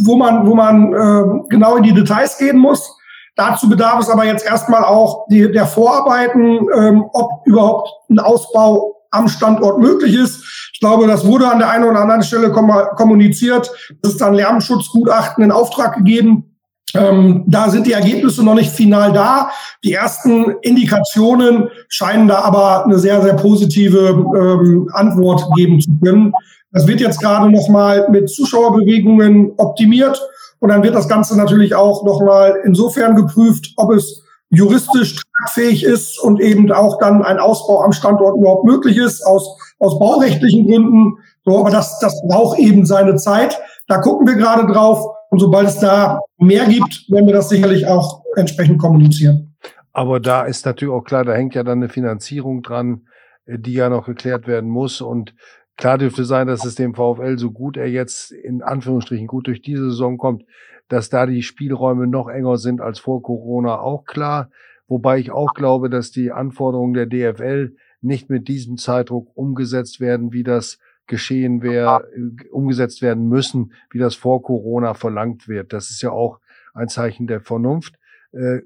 [0.05, 2.95] wo man, wo man äh, genau in die Details gehen muss.
[3.35, 8.95] Dazu bedarf es aber jetzt erstmal auch die, der Vorarbeiten, ähm, ob überhaupt ein Ausbau
[9.11, 10.43] am Standort möglich ist.
[10.73, 13.71] Ich glaube, das wurde an der einen oder anderen Stelle kommuniziert.
[14.01, 16.48] Es ist dann Lärmschutzgutachten in Auftrag gegeben.
[16.95, 19.51] Ähm, da sind die Ergebnisse noch nicht final da.
[19.83, 26.33] Die ersten Indikationen scheinen da aber eine sehr, sehr positive ähm, Antwort geben zu können.
[26.71, 30.21] Das wird jetzt gerade nochmal mit Zuschauerbewegungen optimiert
[30.59, 36.19] und dann wird das Ganze natürlich auch nochmal insofern geprüft, ob es juristisch tragfähig ist
[36.19, 41.17] und eben auch dann ein Ausbau am Standort überhaupt möglich ist, aus, aus baurechtlichen Gründen.
[41.45, 43.59] So, aber das, das braucht eben seine Zeit.
[43.87, 45.05] Da gucken wir gerade drauf.
[45.29, 49.55] Und sobald es da mehr gibt, werden wir das sicherlich auch entsprechend kommunizieren.
[49.93, 53.07] Aber da ist natürlich auch klar, da hängt ja dann eine Finanzierung dran,
[53.45, 55.01] äh, die ja noch geklärt werden muss.
[55.01, 55.35] Und
[55.77, 59.61] klar dürfte sein, dass es dem VfL, so gut er jetzt in Anführungsstrichen gut durch
[59.61, 60.45] diese Saison kommt,
[60.87, 64.49] dass da die Spielräume noch enger sind als vor Corona, auch klar.
[64.87, 70.33] Wobei ich auch glaube, dass die Anforderungen der DFL nicht mit diesem Zeitdruck umgesetzt werden,
[70.33, 70.79] wie das
[71.09, 75.73] geschehen wäre, äh, umgesetzt werden müssen, wie das vor Corona verlangt wird.
[75.73, 76.39] Das ist ja auch
[76.73, 77.95] ein Zeichen der Vernunft.
[78.31, 78.59] Äh,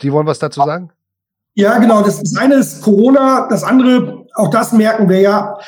[0.00, 0.90] Sie wollen was dazu sagen?
[1.54, 2.02] Ja, genau.
[2.02, 5.58] Das eine ist Corona, das andere, auch das merken wir ja.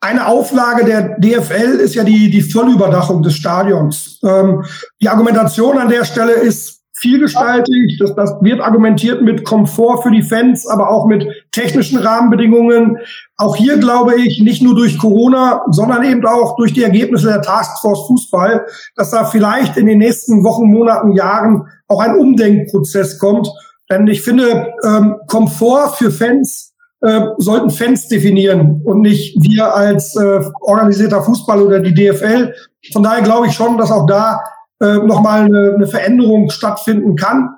[0.00, 4.18] Eine Auflage der DFL ist ja die, die Vollüberdachung des Stadions.
[4.22, 4.64] Ähm,
[5.00, 7.98] die Argumentation an der Stelle ist vielgestaltig.
[7.98, 12.98] Das, das wird argumentiert mit Komfort für die Fans, aber auch mit technischen Rahmenbedingungen.
[13.36, 17.42] Auch hier glaube ich, nicht nur durch Corona, sondern eben auch durch die Ergebnisse der
[17.42, 23.48] Taskforce Fußball, dass da vielleicht in den nächsten Wochen, Monaten, Jahren auch ein Umdenkprozess kommt.
[23.90, 30.14] Denn ich finde, ähm, Komfort für Fans äh, sollten Fans definieren und nicht wir als
[30.16, 32.54] äh, organisierter Fußball oder die DFL.
[32.92, 34.40] Von daher glaube ich schon, dass auch da
[34.80, 37.50] äh, nochmal eine, eine Veränderung stattfinden kann.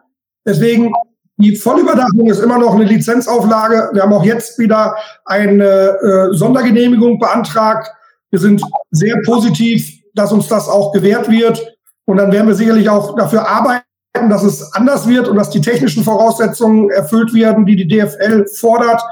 [0.46, 0.92] Deswegen
[1.38, 3.90] die Vollüberdachung ist immer noch eine Lizenzauflage.
[3.92, 4.94] Wir haben auch jetzt wieder
[5.24, 7.90] eine äh, Sondergenehmigung beantragt.
[8.30, 11.76] Wir sind sehr positiv, dass uns das auch gewährt wird.
[12.04, 13.84] Und dann werden wir sicherlich auch dafür arbeiten,
[14.28, 19.02] dass es anders wird und dass die technischen Voraussetzungen erfüllt werden, die die DFL fordert.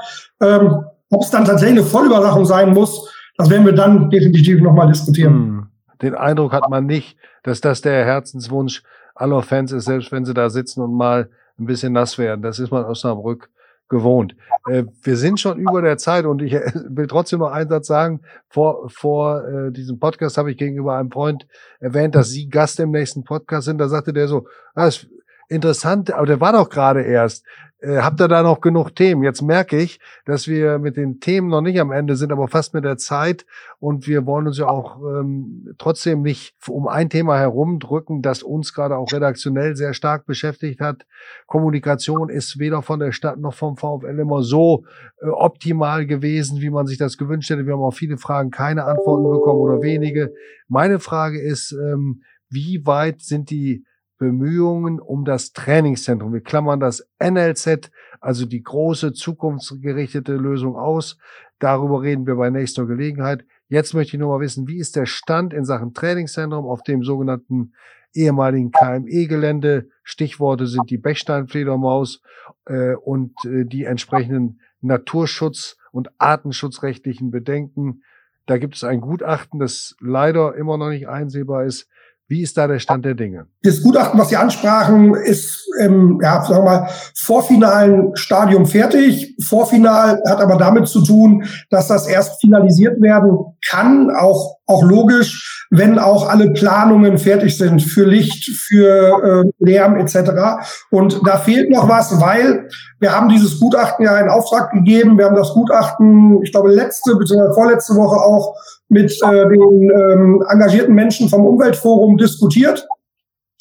[0.41, 4.87] Ähm, ob es dann tatsächlich eine Vollüberdachung sein muss, das werden wir dann definitiv nochmal
[4.87, 5.60] diskutieren.
[6.01, 8.83] Den Eindruck hat man nicht, dass das der Herzenswunsch
[9.15, 11.29] aller Fans ist, selbst wenn sie da sitzen und mal
[11.59, 12.41] ein bisschen nass werden.
[12.41, 13.49] Das ist man aus Osnabrück
[13.91, 14.35] gewohnt.
[14.67, 18.21] Äh, wir sind schon über der Zeit und ich will trotzdem noch einen Satz sagen.
[18.49, 21.45] Vor, vor äh, diesem Podcast habe ich gegenüber einem Freund
[21.79, 23.77] erwähnt, dass Sie Gast im nächsten Podcast sind.
[23.77, 25.07] Da sagte der so, ah, ist
[25.49, 27.49] interessant, aber der war doch gerade erst äh,
[27.83, 29.23] habt ihr da noch genug Themen?
[29.23, 32.75] Jetzt merke ich, dass wir mit den Themen noch nicht am Ende sind, aber fast
[32.75, 33.45] mit der Zeit.
[33.79, 38.73] Und wir wollen uns ja auch ähm, trotzdem nicht um ein Thema herumdrücken, das uns
[38.73, 41.07] gerade auch redaktionell sehr stark beschäftigt hat.
[41.47, 44.85] Kommunikation ist weder von der Stadt noch vom VfL immer so
[45.19, 47.65] äh, optimal gewesen, wie man sich das gewünscht hätte.
[47.65, 50.33] Wir haben auch viele Fragen keine Antworten bekommen oder wenige.
[50.67, 53.85] Meine Frage ist, ähm, wie weit sind die
[54.21, 56.31] Bemühungen um das Trainingszentrum.
[56.31, 61.17] Wir klammern das NLZ, also die große zukunftsgerichtete Lösung aus.
[61.57, 63.43] Darüber reden wir bei nächster Gelegenheit.
[63.67, 67.03] Jetzt möchte ich nur mal wissen, wie ist der Stand in Sachen Trainingszentrum auf dem
[67.03, 67.73] sogenannten
[68.13, 69.89] ehemaligen KME-Gelände?
[70.03, 72.21] Stichworte sind die Bechsteinfledermaus
[72.65, 78.03] äh, und äh, die entsprechenden Naturschutz- und artenschutzrechtlichen Bedenken.
[78.45, 81.89] Da gibt es ein Gutachten, das leider immer noch nicht einsehbar ist.
[82.31, 83.47] Wie ist da der Stand der Dinge?
[83.61, 89.35] Das Gutachten, was Sie ansprachen, ist im ja, sagen wir mal, vorfinalen Stadium fertig.
[89.45, 95.67] Vorfinal hat aber damit zu tun, dass das erst finalisiert werden kann, auch, auch logisch,
[95.71, 100.63] wenn auch alle Planungen fertig sind für Licht, für äh, Lärm etc.
[100.89, 102.69] Und da fehlt noch was, weil
[103.01, 105.17] wir haben dieses Gutachten ja in Auftrag gegeben.
[105.17, 107.53] Wir haben das Gutachten, ich glaube, letzte bzw.
[107.53, 108.55] vorletzte Woche auch
[108.91, 112.87] mit äh, den ähm, engagierten Menschen vom Umweltforum diskutiert.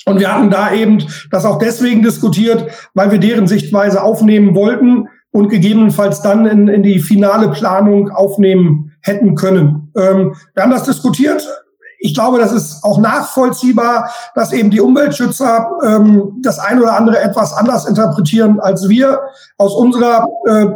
[0.06, 5.08] Und wir hatten da eben das auch deswegen diskutiert, weil wir deren Sichtweise aufnehmen wollten
[5.30, 9.92] und gegebenenfalls dann in, in die finale Planung aufnehmen hätten können.
[9.96, 11.46] Ähm, wir haben das diskutiert.
[12.00, 17.20] Ich glaube, das ist auch nachvollziehbar, dass eben die Umweltschützer ähm, das eine oder andere
[17.20, 19.20] etwas anders interpretieren als wir.
[19.58, 20.66] Aus unserer äh,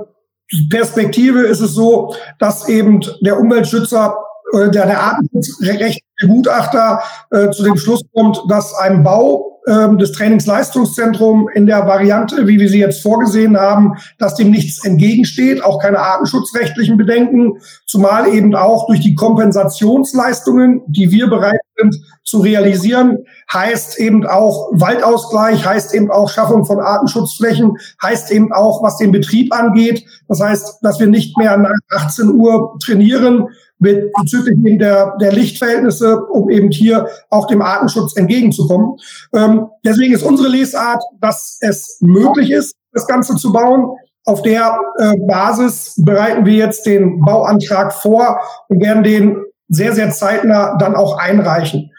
[0.71, 4.17] Perspektive ist es so, dass eben der Umweltschützer
[4.53, 11.51] äh, der, der Gutachter äh, zu dem Schluss kommt, dass ein Bau äh, des Trainingsleistungszentrums
[11.55, 15.99] in der Variante, wie wir sie jetzt vorgesehen haben, dass dem nichts entgegensteht, auch keine
[15.99, 23.99] artenschutzrechtlichen Bedenken, zumal eben auch durch die Kompensationsleistungen, die wir bereit sind zu realisieren, heißt
[23.99, 27.73] eben auch Waldausgleich, heißt eben auch Schaffung von Artenschutzflächen,
[28.03, 30.05] heißt eben auch, was den Betrieb angeht.
[30.29, 33.49] Das heißt, dass wir nicht mehr nach 18 Uhr trainieren,
[33.85, 38.97] mit bezüglich eben der, der Lichtverhältnisse, um eben hier auch dem Artenschutz entgegenzukommen.
[39.33, 43.97] Ähm, deswegen ist unsere Lesart, dass es möglich ist, das Ganze zu bauen.
[44.25, 49.37] Auf der äh, Basis bereiten wir jetzt den Bauantrag vor und werden den
[49.69, 51.91] sehr, sehr zeitnah dann auch einreichen.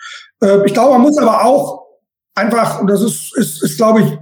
[0.41, 1.83] Äh, ich glaube, man muss aber auch
[2.33, 4.17] einfach, und das ist, ist, ist glaube ich,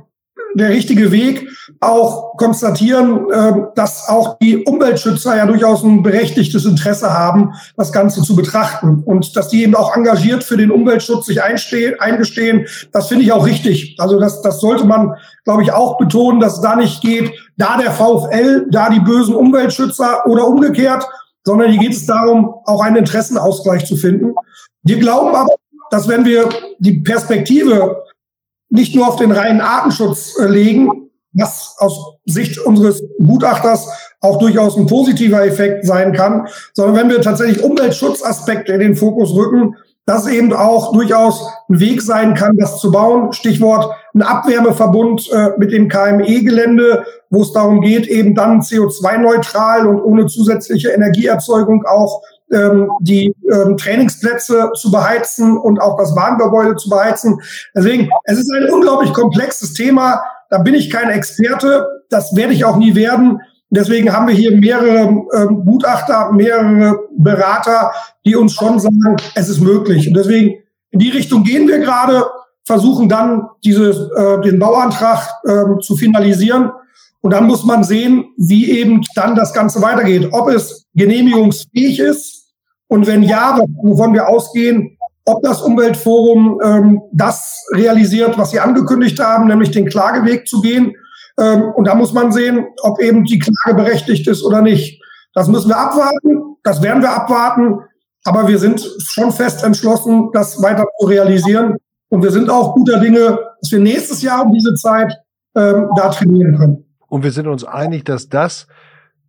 [0.55, 1.49] der richtige Weg,
[1.79, 8.21] auch konstatieren, äh, dass auch die Umweltschützer ja durchaus ein berechtigtes Interesse haben, das Ganze
[8.21, 12.67] zu betrachten und dass die eben auch engagiert für den Umweltschutz sich einstehen, eingestehen.
[12.91, 13.95] Das finde ich auch richtig.
[13.99, 17.77] Also das, das sollte man, glaube ich, auch betonen, dass es da nicht geht, da
[17.77, 21.05] der VfL, da die bösen Umweltschützer oder umgekehrt,
[21.43, 24.33] sondern hier geht es darum, auch einen Interessenausgleich zu finden.
[24.83, 25.55] Wir glauben aber,
[25.91, 26.49] dass wenn wir
[26.79, 28.03] die Perspektive
[28.74, 33.88] nicht nur auf den reinen Artenschutz äh, legen, was aus Sicht unseres Gutachters
[34.19, 39.34] auch durchaus ein positiver Effekt sein kann, sondern wenn wir tatsächlich Umweltschutzaspekte in den Fokus
[39.36, 43.32] rücken, dass eben auch durchaus ein Weg sein kann, das zu bauen.
[43.32, 50.01] Stichwort ein Abwärmeverbund äh, mit dem KME-Gelände, wo es darum geht, eben dann CO2-neutral und
[50.01, 52.21] ohne zusätzliche Energieerzeugung auch
[52.53, 57.39] ähm, die ähm, Trainingsplätze zu beheizen und auch das Bahngebäude zu beheizen.
[57.75, 60.21] Deswegen, es ist ein unglaublich komplexes Thema.
[60.49, 61.85] Da bin ich kein Experte.
[62.09, 63.41] Das werde ich auch nie werden.
[63.69, 67.91] Deswegen haben wir hier mehrere ähm, Gutachter, mehrere Berater,
[68.23, 70.07] die uns schon sagen, es ist möglich.
[70.07, 70.59] Und deswegen
[70.91, 72.23] in die Richtung gehen wir gerade,
[72.65, 76.71] versuchen dann diese, äh, den Bauantrag äh, zu finalisieren.
[77.21, 80.29] Und dann muss man sehen, wie eben dann das Ganze weitergeht.
[80.31, 82.42] Ob es genehmigungsfähig ist
[82.93, 89.19] und wenn ja, wovon wir ausgehen, ob das Umweltforum ähm, das realisiert, was sie angekündigt
[89.19, 90.93] haben, nämlich den Klageweg zu gehen
[91.39, 95.01] ähm, und da muss man sehen, ob eben die Klage berechtigt ist oder nicht.
[95.33, 96.57] Das müssen wir abwarten.
[96.63, 97.79] Das werden wir abwarten.
[98.25, 101.77] Aber wir sind schon fest entschlossen, das weiter zu realisieren.
[102.09, 105.13] Und wir sind auch guter Dinge, dass wir nächstes Jahr um diese Zeit
[105.55, 106.85] ähm, da trainieren können.
[107.07, 108.67] Und wir sind uns einig, dass das,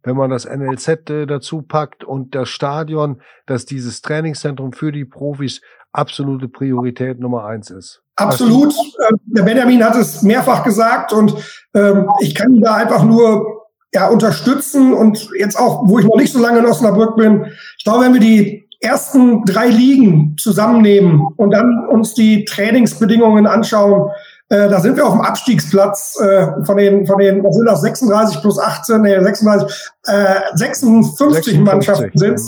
[0.05, 5.05] wenn man das NLZ äh, dazu packt und das Stadion, dass dieses Trainingszentrum für die
[5.05, 5.61] Profis
[5.93, 8.03] absolute Priorität Nummer eins ist.
[8.17, 8.75] Absolut.
[9.09, 11.35] Ähm, der Benjamin hat es mehrfach gesagt und
[11.75, 16.17] ähm, ich kann ihn da einfach nur ja, unterstützen und jetzt auch, wo ich noch
[16.17, 17.47] nicht so lange in Osnabrück bin,
[17.79, 24.11] ich glaube, wenn wir die ersten drei Ligen zusammennehmen und dann uns die Trainingsbedingungen anschauen,
[24.51, 27.81] äh, da sind wir auf dem Abstiegsplatz äh, von den, von den, was sind das,
[27.81, 32.41] 36 plus 18, nee, 36, äh, 56, 56 Mannschaften sind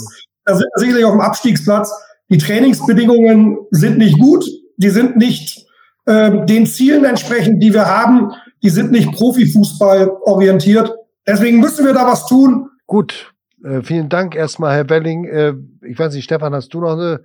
[0.45, 1.91] Da sind wir sicherlich auf dem Abstiegsplatz.
[2.29, 4.45] Die Trainingsbedingungen sind nicht gut,
[4.77, 5.65] die sind nicht
[6.05, 8.31] äh, den Zielen entsprechend, die wir haben,
[8.63, 10.93] die sind nicht Profifußball orientiert.
[11.25, 12.69] Deswegen müssen wir da was tun.
[12.85, 13.33] Gut,
[13.63, 15.25] äh, vielen Dank erstmal, Herr Welling.
[15.25, 17.21] Äh, ich weiß nicht, Stefan, hast du noch eine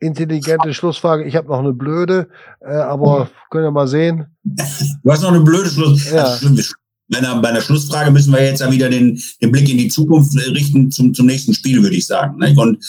[0.00, 1.24] intelligente Schlussfrage?
[1.24, 2.28] Ich habe noch eine blöde,
[2.60, 4.26] äh, aber können wir mal sehen.
[4.44, 6.46] Du hast noch eine blöde Schlussfrage.
[6.46, 6.62] Ja.
[7.08, 9.88] Bei einer, bei einer Schlussfrage müssen wir jetzt ja wieder den, den Blick in die
[9.88, 12.38] Zukunft richten zum, zum nächsten Spiel, würde ich sagen.
[12.38, 12.54] Ne?
[12.56, 12.84] Und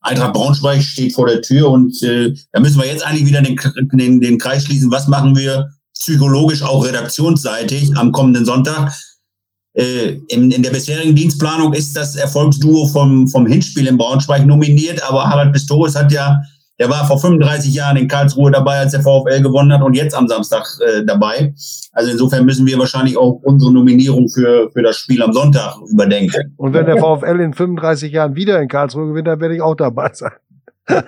[0.00, 3.58] Eintracht Braunschweig steht vor der Tür und äh, da müssen wir jetzt eigentlich wieder den,
[3.92, 4.90] den, den Kreis schließen.
[4.90, 8.92] Was machen wir psychologisch auch redaktionsseitig am kommenden Sonntag?
[9.74, 15.02] Äh, in, in der bisherigen Dienstplanung ist das Erfolgsduo vom, vom Hinspiel in Braunschweig nominiert,
[15.08, 16.40] aber Harald Pistorius hat ja
[16.78, 20.14] der war vor 35 Jahren in Karlsruhe dabei, als der VfL gewonnen hat und jetzt
[20.14, 21.52] am Samstag äh, dabei.
[21.92, 26.54] Also insofern müssen wir wahrscheinlich auch unsere Nominierung für, für das Spiel am Sonntag überdenken.
[26.56, 29.74] Und wenn der VfL in 35 Jahren wieder in Karlsruhe gewinnt, dann werde ich auch
[29.74, 30.32] dabei sein.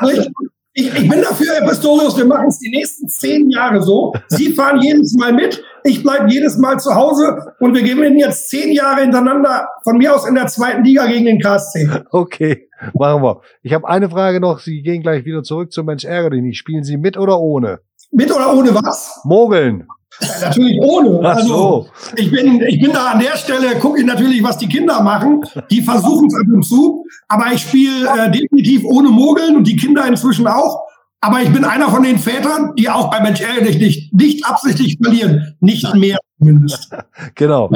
[0.78, 4.12] Ich, ich bin dafür, Herr Pistorius, wir machen es die nächsten zehn Jahre so.
[4.28, 8.50] Sie fahren jedes Mal mit, ich bleibe jedes Mal zu Hause und wir gewinnen jetzt
[8.50, 11.88] zehn Jahre hintereinander von mir aus in der zweiten Liga gegen den KSC.
[12.10, 13.40] Okay, machen wir.
[13.62, 14.58] Ich habe eine Frage noch.
[14.58, 16.58] Sie gehen gleich wieder zurück zum Mensch ärgere dich nicht.
[16.58, 17.80] Spielen Sie mit oder ohne?
[18.10, 19.18] Mit oder ohne was?
[19.24, 19.88] Mogeln.
[20.20, 21.20] Ja, natürlich ohne.
[21.22, 21.88] Ach also so.
[22.16, 25.44] ich bin, ich bin da an der Stelle, gucke ich natürlich, was die Kinder machen.
[25.70, 27.04] Die versuchen es ab und zu.
[27.28, 30.86] Aber ich spiele äh, definitiv ohne Mogeln und die Kinder inzwischen auch.
[31.20, 34.98] Aber ich bin einer von den Vätern, die auch bei Mensch ehrlich nicht, nicht absichtlich
[35.02, 35.56] verlieren.
[35.60, 36.00] Nicht Nein.
[36.00, 36.90] mehr zumindest.
[37.34, 37.68] genau.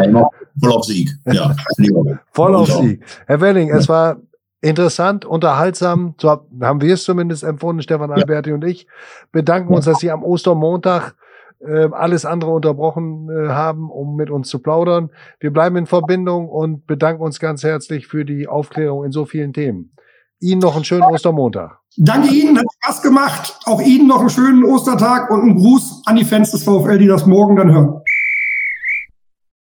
[0.61, 1.11] Voll auf Sieg.
[1.27, 1.57] Ja.
[2.33, 3.03] Voll auf Sieg.
[3.27, 4.19] Herr Welling, es war
[4.61, 6.15] interessant, unterhaltsam.
[6.21, 6.29] So
[6.61, 8.55] haben wir es zumindest empfunden, Stefan Alberti ja.
[8.55, 8.87] und ich.
[9.33, 11.13] Bedanken uns, dass Sie am Ostermontag äh,
[11.67, 15.11] alles andere unterbrochen äh, haben, um mit uns zu plaudern.
[15.39, 19.53] Wir bleiben in Verbindung und bedanken uns ganz herzlich für die Aufklärung in so vielen
[19.53, 19.93] Themen.
[20.41, 21.79] Ihnen noch einen schönen Ostermontag.
[21.97, 23.59] Danke Ihnen, hat Spaß gemacht.
[23.67, 27.07] Auch Ihnen noch einen schönen Ostertag und einen Gruß an die Fans des VfL, die
[27.07, 28.01] das morgen dann hören.